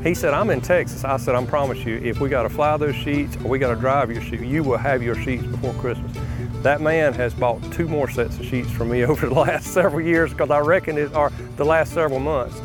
he 0.02 0.14
said, 0.14 0.34
I'm 0.34 0.50
in 0.50 0.60
Texas. 0.60 1.04
I 1.04 1.16
said, 1.16 1.34
I 1.34 1.44
promise 1.46 1.84
you, 1.84 1.96
if 1.96 2.20
we 2.20 2.28
gotta 2.28 2.48
fly 2.48 2.76
those 2.76 2.94
sheets 2.94 3.36
or 3.38 3.48
we 3.48 3.58
gotta 3.58 3.78
drive 3.78 4.10
your 4.10 4.22
sheets, 4.22 4.44
you 4.44 4.62
will 4.62 4.78
have 4.78 5.02
your 5.02 5.16
sheets 5.16 5.42
before 5.44 5.74
Christmas. 5.74 6.16
That 6.62 6.80
man 6.80 7.12
has 7.14 7.34
bought 7.34 7.60
two 7.72 7.88
more 7.88 8.08
sets 8.08 8.38
of 8.38 8.44
sheets 8.44 8.70
from 8.70 8.90
me 8.90 9.04
over 9.04 9.28
the 9.28 9.34
last 9.34 9.66
several 9.74 10.06
years 10.06 10.30
because 10.30 10.50
I 10.50 10.60
reckon 10.60 10.96
it, 10.96 11.14
or 11.14 11.32
the 11.56 11.64
last 11.64 11.92
several 11.92 12.20
months. 12.20 12.60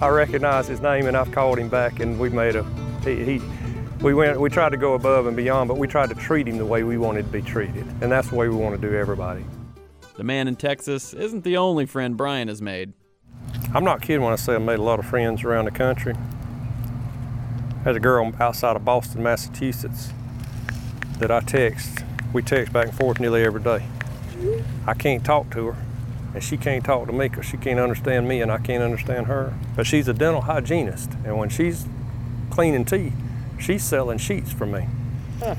I 0.00 0.08
recognize 0.08 0.68
his 0.68 0.80
name 0.80 1.06
and 1.06 1.16
I've 1.16 1.32
called 1.32 1.58
him 1.58 1.68
back 1.68 1.98
and 1.98 2.18
we've 2.18 2.32
made 2.32 2.56
a, 2.56 2.64
he, 3.04 3.24
he 3.24 3.42
we 4.00 4.14
went, 4.14 4.40
we 4.40 4.50
tried 4.50 4.70
to 4.70 4.76
go 4.76 4.94
above 4.94 5.26
and 5.26 5.36
beyond, 5.36 5.68
but 5.68 5.78
we 5.78 5.86
tried 5.86 6.08
to 6.10 6.14
treat 6.14 6.46
him 6.46 6.58
the 6.58 6.66
way 6.66 6.82
we 6.82 6.98
wanted 6.98 7.26
to 7.26 7.32
be 7.32 7.42
treated. 7.42 7.86
And 8.00 8.10
that's 8.10 8.28
the 8.28 8.36
way 8.36 8.48
we 8.48 8.56
want 8.56 8.80
to 8.80 8.88
do 8.88 8.94
everybody. 8.94 9.44
The 10.16 10.24
man 10.24 10.46
in 10.46 10.56
Texas 10.56 11.12
isn't 11.12 11.44
the 11.44 11.56
only 11.56 11.86
friend 11.86 12.16
Brian 12.16 12.48
has 12.48 12.62
made. 12.62 12.92
I'm 13.74 13.84
not 13.84 14.02
kidding 14.02 14.22
when 14.22 14.32
I 14.32 14.36
say 14.36 14.54
I've 14.54 14.62
made 14.62 14.78
a 14.78 14.82
lot 14.82 14.98
of 14.98 15.06
friends 15.06 15.42
around 15.42 15.64
the 15.64 15.72
country. 15.72 16.14
There's 17.82 17.96
a 17.96 18.00
girl 18.00 18.32
outside 18.40 18.76
of 18.76 18.84
Boston, 18.84 19.22
Massachusetts 19.22 20.12
that 21.18 21.30
I 21.30 21.40
text. 21.40 22.04
We 22.32 22.42
text 22.42 22.72
back 22.72 22.86
and 22.86 22.96
forth 22.96 23.20
nearly 23.20 23.42
every 23.42 23.62
day. 23.62 23.84
I 24.86 24.94
can't 24.94 25.24
talk 25.24 25.50
to 25.50 25.66
her, 25.66 25.76
and 26.34 26.42
she 26.42 26.56
can't 26.56 26.84
talk 26.84 27.06
to 27.06 27.12
me 27.12 27.28
because 27.28 27.46
she 27.46 27.56
can't 27.56 27.80
understand 27.80 28.28
me 28.28 28.40
and 28.40 28.50
I 28.50 28.58
can't 28.58 28.82
understand 28.82 29.26
her. 29.26 29.54
But 29.76 29.86
she's 29.86 30.08
a 30.08 30.14
dental 30.14 30.42
hygienist, 30.42 31.10
and 31.24 31.36
when 31.36 31.48
she's 31.48 31.86
cleaning 32.50 32.84
teeth, 32.84 33.14
she's 33.58 33.84
selling 33.84 34.18
sheets 34.18 34.52
for 34.52 34.66
me. 34.66 34.86
Huh. 35.38 35.54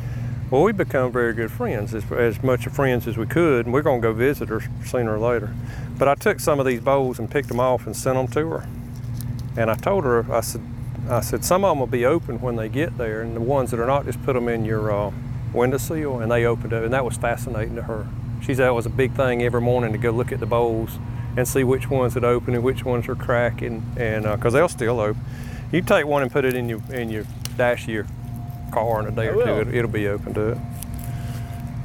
Well, 0.51 0.61
we 0.61 0.73
become 0.73 1.11
very 1.11 1.33
good 1.33 1.51
friends, 1.51 1.95
as, 1.95 2.09
as 2.11 2.43
much 2.43 2.67
of 2.67 2.73
friends 2.73 3.07
as 3.07 3.17
we 3.17 3.25
could, 3.25 3.65
and 3.65 3.73
we're 3.73 3.81
going 3.81 4.01
to 4.01 4.07
go 4.07 4.13
visit 4.13 4.49
her 4.49 4.61
sooner 4.85 5.17
or 5.17 5.19
later. 5.19 5.55
But 5.97 6.07
I 6.07 6.15
took 6.15 6.39
some 6.39 6.59
of 6.59 6.65
these 6.65 6.81
bolls 6.81 7.17
and 7.17 7.29
picked 7.29 7.47
them 7.47 7.59
off 7.59 7.87
and 7.87 7.95
sent 7.95 8.15
them 8.15 8.27
to 8.27 8.49
her. 8.51 8.67
And 9.57 9.71
I 9.71 9.75
told 9.75 10.03
her, 10.03 10.31
I 10.31 10.41
said, 10.41 10.61
I 11.09 11.21
said, 11.21 11.43
some 11.43 11.65
of 11.65 11.71
them 11.71 11.79
will 11.79 11.87
be 11.87 12.05
open 12.05 12.41
when 12.41 12.57
they 12.57 12.69
get 12.69 12.97
there, 12.97 13.21
and 13.21 13.35
the 13.35 13.41
ones 13.41 13.71
that 13.71 13.79
are 13.79 13.87
not, 13.87 14.05
just 14.05 14.21
put 14.23 14.33
them 14.33 14.47
in 14.47 14.65
your 14.65 14.91
uh, 14.91 15.11
windowsill, 15.51 16.19
and 16.19 16.31
they 16.31 16.45
opened 16.45 16.73
it, 16.73 16.83
and 16.83 16.93
that 16.93 17.03
was 17.03 17.17
fascinating 17.17 17.75
to 17.75 17.83
her. 17.83 18.07
She 18.41 18.53
said 18.53 18.67
it 18.67 18.73
was 18.73 18.85
a 18.85 18.91
big 18.91 19.13
thing 19.13 19.41
every 19.41 19.61
morning 19.61 19.91
to 19.93 19.97
go 19.97 20.11
look 20.11 20.31
at 20.31 20.39
the 20.39 20.45
bolls 20.45 20.99
and 21.35 21.47
see 21.47 21.63
which 21.63 21.89
ones 21.89 22.13
had 22.13 22.23
opened 22.23 22.55
and 22.55 22.63
which 22.63 22.85
ones 22.85 23.07
are 23.07 23.15
cracking, 23.15 23.83
and 23.97 24.23
because 24.23 24.53
uh, 24.53 24.59
they'll 24.59 24.69
still 24.69 24.99
open. 24.99 25.21
You 25.71 25.81
take 25.81 26.05
one 26.05 26.21
and 26.21 26.31
put 26.31 26.45
it 26.45 26.53
in 26.53 26.69
your 26.69 26.81
in 26.93 27.09
your 27.09 27.25
dash 27.57 27.87
your 27.87 28.05
car 28.71 28.99
in 29.01 29.07
a 29.07 29.11
day 29.11 29.27
or 29.27 29.43
two, 29.43 29.69
it, 29.69 29.81
will 29.81 29.89
be 29.89 30.07
open 30.07 30.33
to 30.33 30.49
it. 30.49 30.57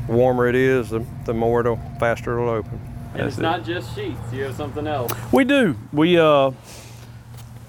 The 0.06 0.12
warmer 0.12 0.48
it 0.48 0.54
is, 0.54 0.90
the, 0.90 1.04
the 1.24 1.35
more 1.35 1.61
it'll 1.61 1.80
faster 1.98 2.38
it'll 2.38 2.50
open. 2.50 2.80
And 3.12 3.22
That's 3.22 3.28
it's 3.35 3.38
it. 3.38 3.42
not 3.42 3.64
just 3.64 3.94
sheets. 3.94 4.18
You 4.33 4.44
have 4.44 4.54
something 4.54 4.87
else. 4.87 5.12
We 5.33 5.44
do. 5.44 5.76
We 5.92 6.18
uh. 6.18 6.52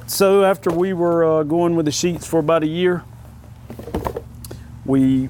So 0.08 0.44
after 0.44 0.72
we 0.72 0.94
were 0.94 1.24
uh, 1.24 1.44
going 1.44 1.76
with 1.76 1.86
the 1.86 1.92
sheets 1.92 2.28
for 2.28 2.40
about 2.40 2.64
a 2.64 2.68
year, 2.68 3.04
we 4.86 5.30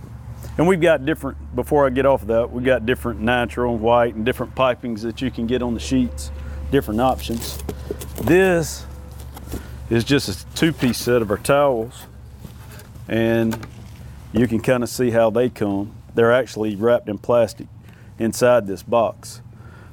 and 0.57 0.67
we've 0.67 0.81
got 0.81 1.05
different. 1.05 1.37
Before 1.55 1.85
I 1.85 1.89
get 1.89 2.05
off 2.05 2.23
of 2.23 2.27
that, 2.29 2.51
we've 2.51 2.65
got 2.65 2.85
different 2.85 3.21
natural 3.21 3.73
and 3.73 3.81
white 3.81 4.15
and 4.15 4.25
different 4.25 4.55
pipings 4.55 5.01
that 5.03 5.21
you 5.21 5.31
can 5.31 5.47
get 5.47 5.61
on 5.61 5.73
the 5.73 5.79
sheets, 5.79 6.31
different 6.71 6.99
options. 6.99 7.61
This 8.21 8.85
is 9.89 10.03
just 10.03 10.29
a 10.29 10.55
two-piece 10.55 10.97
set 10.97 11.21
of 11.21 11.31
our 11.31 11.37
towels 11.37 12.05
and 13.07 13.67
you 14.33 14.47
can 14.47 14.59
kind 14.59 14.83
of 14.83 14.89
see 14.89 15.11
how 15.11 15.29
they 15.29 15.49
come. 15.49 15.93
They're 16.15 16.31
actually 16.31 16.75
wrapped 16.75 17.09
in 17.09 17.17
plastic 17.17 17.67
inside 18.19 18.67
this 18.67 18.83
box. 18.83 19.41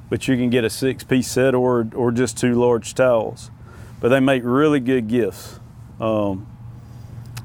But 0.09 0.27
you 0.27 0.35
can 0.35 0.49
get 0.49 0.63
a 0.63 0.69
six 0.69 1.03
piece 1.03 1.29
set 1.29 1.53
or, 1.53 1.87
or 1.93 2.11
just 2.11 2.37
two 2.37 2.55
large 2.55 2.95
towels. 2.95 3.51
But 3.99 4.09
they 4.09 4.19
make 4.19 4.43
really 4.43 4.79
good 4.79 5.07
gifts 5.07 5.59
um, 5.99 6.47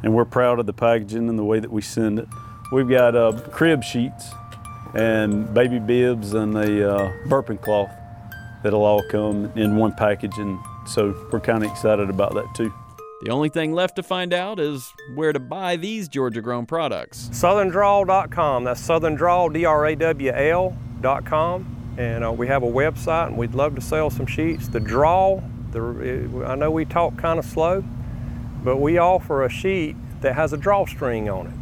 and 0.03 0.15
we're 0.15 0.25
proud 0.25 0.59
of 0.59 0.67
the 0.67 0.73
packaging 0.73 1.29
and 1.29 1.39
the 1.39 1.45
way 1.45 1.59
that 1.59 1.71
we 1.71 1.83
send 1.83 2.19
it. 2.19 2.29
We've 2.71 2.89
got 2.89 3.17
uh, 3.17 3.33
crib 3.51 3.83
sheets 3.83 4.31
and 4.95 5.53
baby 5.53 5.79
bibs 5.79 6.35
and 6.35 6.57
a 6.57 6.95
uh, 6.95 7.13
burping 7.27 7.61
cloth 7.61 7.91
that'll 8.63 8.85
all 8.85 9.03
come 9.11 9.53
in 9.57 9.77
one 9.77 9.93
package, 9.93 10.39
and 10.39 10.59
so 10.87 11.15
we're 11.31 11.41
kind 11.41 11.65
of 11.65 11.71
excited 11.71 12.09
about 12.11 12.35
that 12.35 12.47
too. 12.55 12.73
The 13.25 13.31
only 13.31 13.49
thing 13.49 13.73
left 13.73 13.97
to 13.97 14.03
find 14.03 14.35
out 14.35 14.61
is 14.61 14.93
where 15.15 15.33
to 15.33 15.41
buy 15.41 15.77
these 15.77 16.09
Georgia 16.09 16.43
grown 16.43 16.67
products. 16.67 17.31
SouthernDrawl.com. 17.33 18.65
That's 18.65 18.87
SouthernDrawl, 18.87 19.55
D-R-A-W-L.com. 19.55 20.35
And 21.97 22.23
uh, 22.23 22.33
we 22.33 22.49
have 22.49 22.63
a 22.63 22.71
website, 22.71 23.29
and 23.29 23.39
we'd 23.39 23.55
love 23.55 23.77
to 23.77 23.81
sell 23.81 24.11
some 24.11 24.27
sheets. 24.27 24.69
The 24.69 24.79
draw, 24.79 25.41
the, 25.71 26.45
I 26.47 26.55
know 26.55 26.71
we 26.71 26.85
talk 26.85 27.17
kind 27.17 27.39
of 27.39 27.47
slow, 27.47 27.83
but 28.63 28.77
we 28.77 28.99
offer 28.99 29.43
a 29.43 29.49
sheet 29.49 29.97
that 30.21 30.35
has 30.35 30.53
a 30.53 30.59
drawstring 30.59 31.31
on 31.31 31.47
it. 31.47 31.55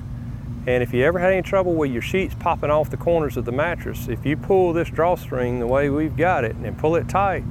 And 0.68 0.83
if 0.83 0.92
you 0.92 1.05
ever 1.05 1.20
had 1.20 1.33
any 1.33 1.42
trouble 1.42 1.75
with 1.75 1.92
your 1.92 2.03
sheets 2.03 2.35
popping 2.35 2.70
off 2.70 2.90
the 2.90 2.96
corners 2.96 3.37
of 3.37 3.44
the 3.44 3.53
mattress, 3.53 4.09
if 4.09 4.27
you 4.27 4.37
pull 4.37 4.72
this 4.72 4.90
drawstring 4.90 5.61
the 5.61 5.68
way 5.68 5.90
we've 5.90 6.16
got 6.16 6.42
it 6.42 6.57
and 6.57 6.77
pull 6.77 6.96
it 6.96 7.09
tight, 7.09 7.44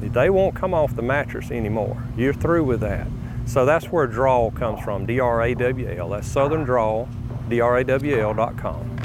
they 0.00 0.30
won't 0.30 0.54
come 0.54 0.72
off 0.72 0.94
the 0.94 1.02
mattress 1.02 1.50
anymore. 1.50 2.00
You're 2.16 2.32
through 2.32 2.62
with 2.62 2.78
that. 2.80 3.08
So 3.46 3.64
that's 3.64 3.86
where 3.86 4.06
drawl 4.06 4.50
comes 4.50 4.82
from, 4.82 5.06
D-R-A-W-L. 5.06 6.08
That's 6.08 6.26
Southern 6.26 6.64
Drawl, 6.64 7.08
D-R-A-W-L.com. 7.48 8.98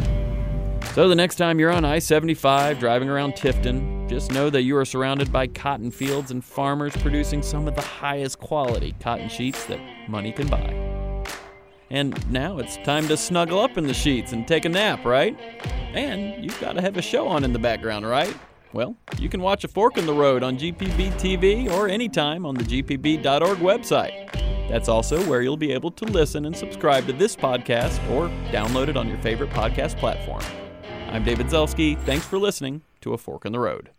So 0.94 1.08
the 1.08 1.16
next 1.16 1.36
time 1.36 1.60
you're 1.60 1.72
on 1.72 1.86
I 1.86 2.00
75 2.00 2.80
driving 2.80 3.08
around 3.08 3.34
Tifton, 3.34 4.10
just 4.10 4.32
know 4.32 4.50
that 4.50 4.64
you 4.64 4.76
are 4.76 4.84
surrounded 4.84 5.32
by 5.32 5.48
cotton 5.48 5.90
fields 5.90 6.32
and 6.32 6.44
farmers 6.44 6.98
producing 6.98 7.42
some 7.42 7.68
of 7.68 7.76
the 7.76 7.82
highest 7.82 8.40
quality 8.40 8.94
cotton 9.00 9.30
sheets 9.30 9.66
that 9.68 9.80
money 10.10 10.34
can 10.34 10.48
buy. 10.50 11.24
And 11.90 12.30
now 12.32 12.58
it's 12.58 12.78
time 12.78 13.08
to 13.10 13.16
snuggle 13.16 13.60
up 13.60 13.78
in 13.78 13.86
the 13.86 13.94
sheets 13.94 14.34
and 14.34 14.48
take 14.48 14.66
a 14.66 14.70
nap, 14.70 15.06
right? 15.06 15.38
And 15.94 16.44
you've 16.44 16.60
got 16.60 16.74
to 16.74 16.82
have 16.82 16.98
a 16.98 17.02
show 17.02 17.28
on 17.28 17.44
in 17.44 17.54
the 17.54 17.60
background, 17.60 18.06
right? 18.08 18.36
Well, 18.74 18.96
you 19.20 19.28
can 19.28 19.42
watch 19.42 19.64
A 19.64 19.68
Fork 19.68 19.98
in 19.98 20.06
the 20.06 20.14
Road 20.14 20.44
on 20.44 20.58
GPB 20.58 21.12
TV 21.14 21.70
or 21.70 21.90
anytime 21.90 22.46
on 22.46 22.56
the 22.56 22.64
GPB.org 22.64 23.58
website. 23.58 24.32
That's 24.70 24.88
also 24.88 25.22
where 25.30 25.42
you'll 25.42 25.58
be 25.58 25.74
able 25.74 25.92
to 25.92 26.06
listen 26.06 26.46
and 26.46 26.56
subscribe 26.56 27.06
to 27.08 27.14
this 27.14 27.36
podcast 27.36 27.98
or 28.10 28.30
download 28.52 28.88
it 28.88 28.96
on 28.96 29.08
your 29.10 29.18
favorite 29.18 29.50
podcast 29.50 29.98
platform. 29.98 30.44
I'm 31.10 31.26
David 31.26 31.48
Zelski. 31.48 32.00
Thanks 32.06 32.26
for 32.26 32.40
listening 32.40 32.82
to 33.02 33.14
A 33.14 33.18
Fork 33.18 33.46
in 33.46 33.52
the 33.52 33.60
Road. 33.60 33.90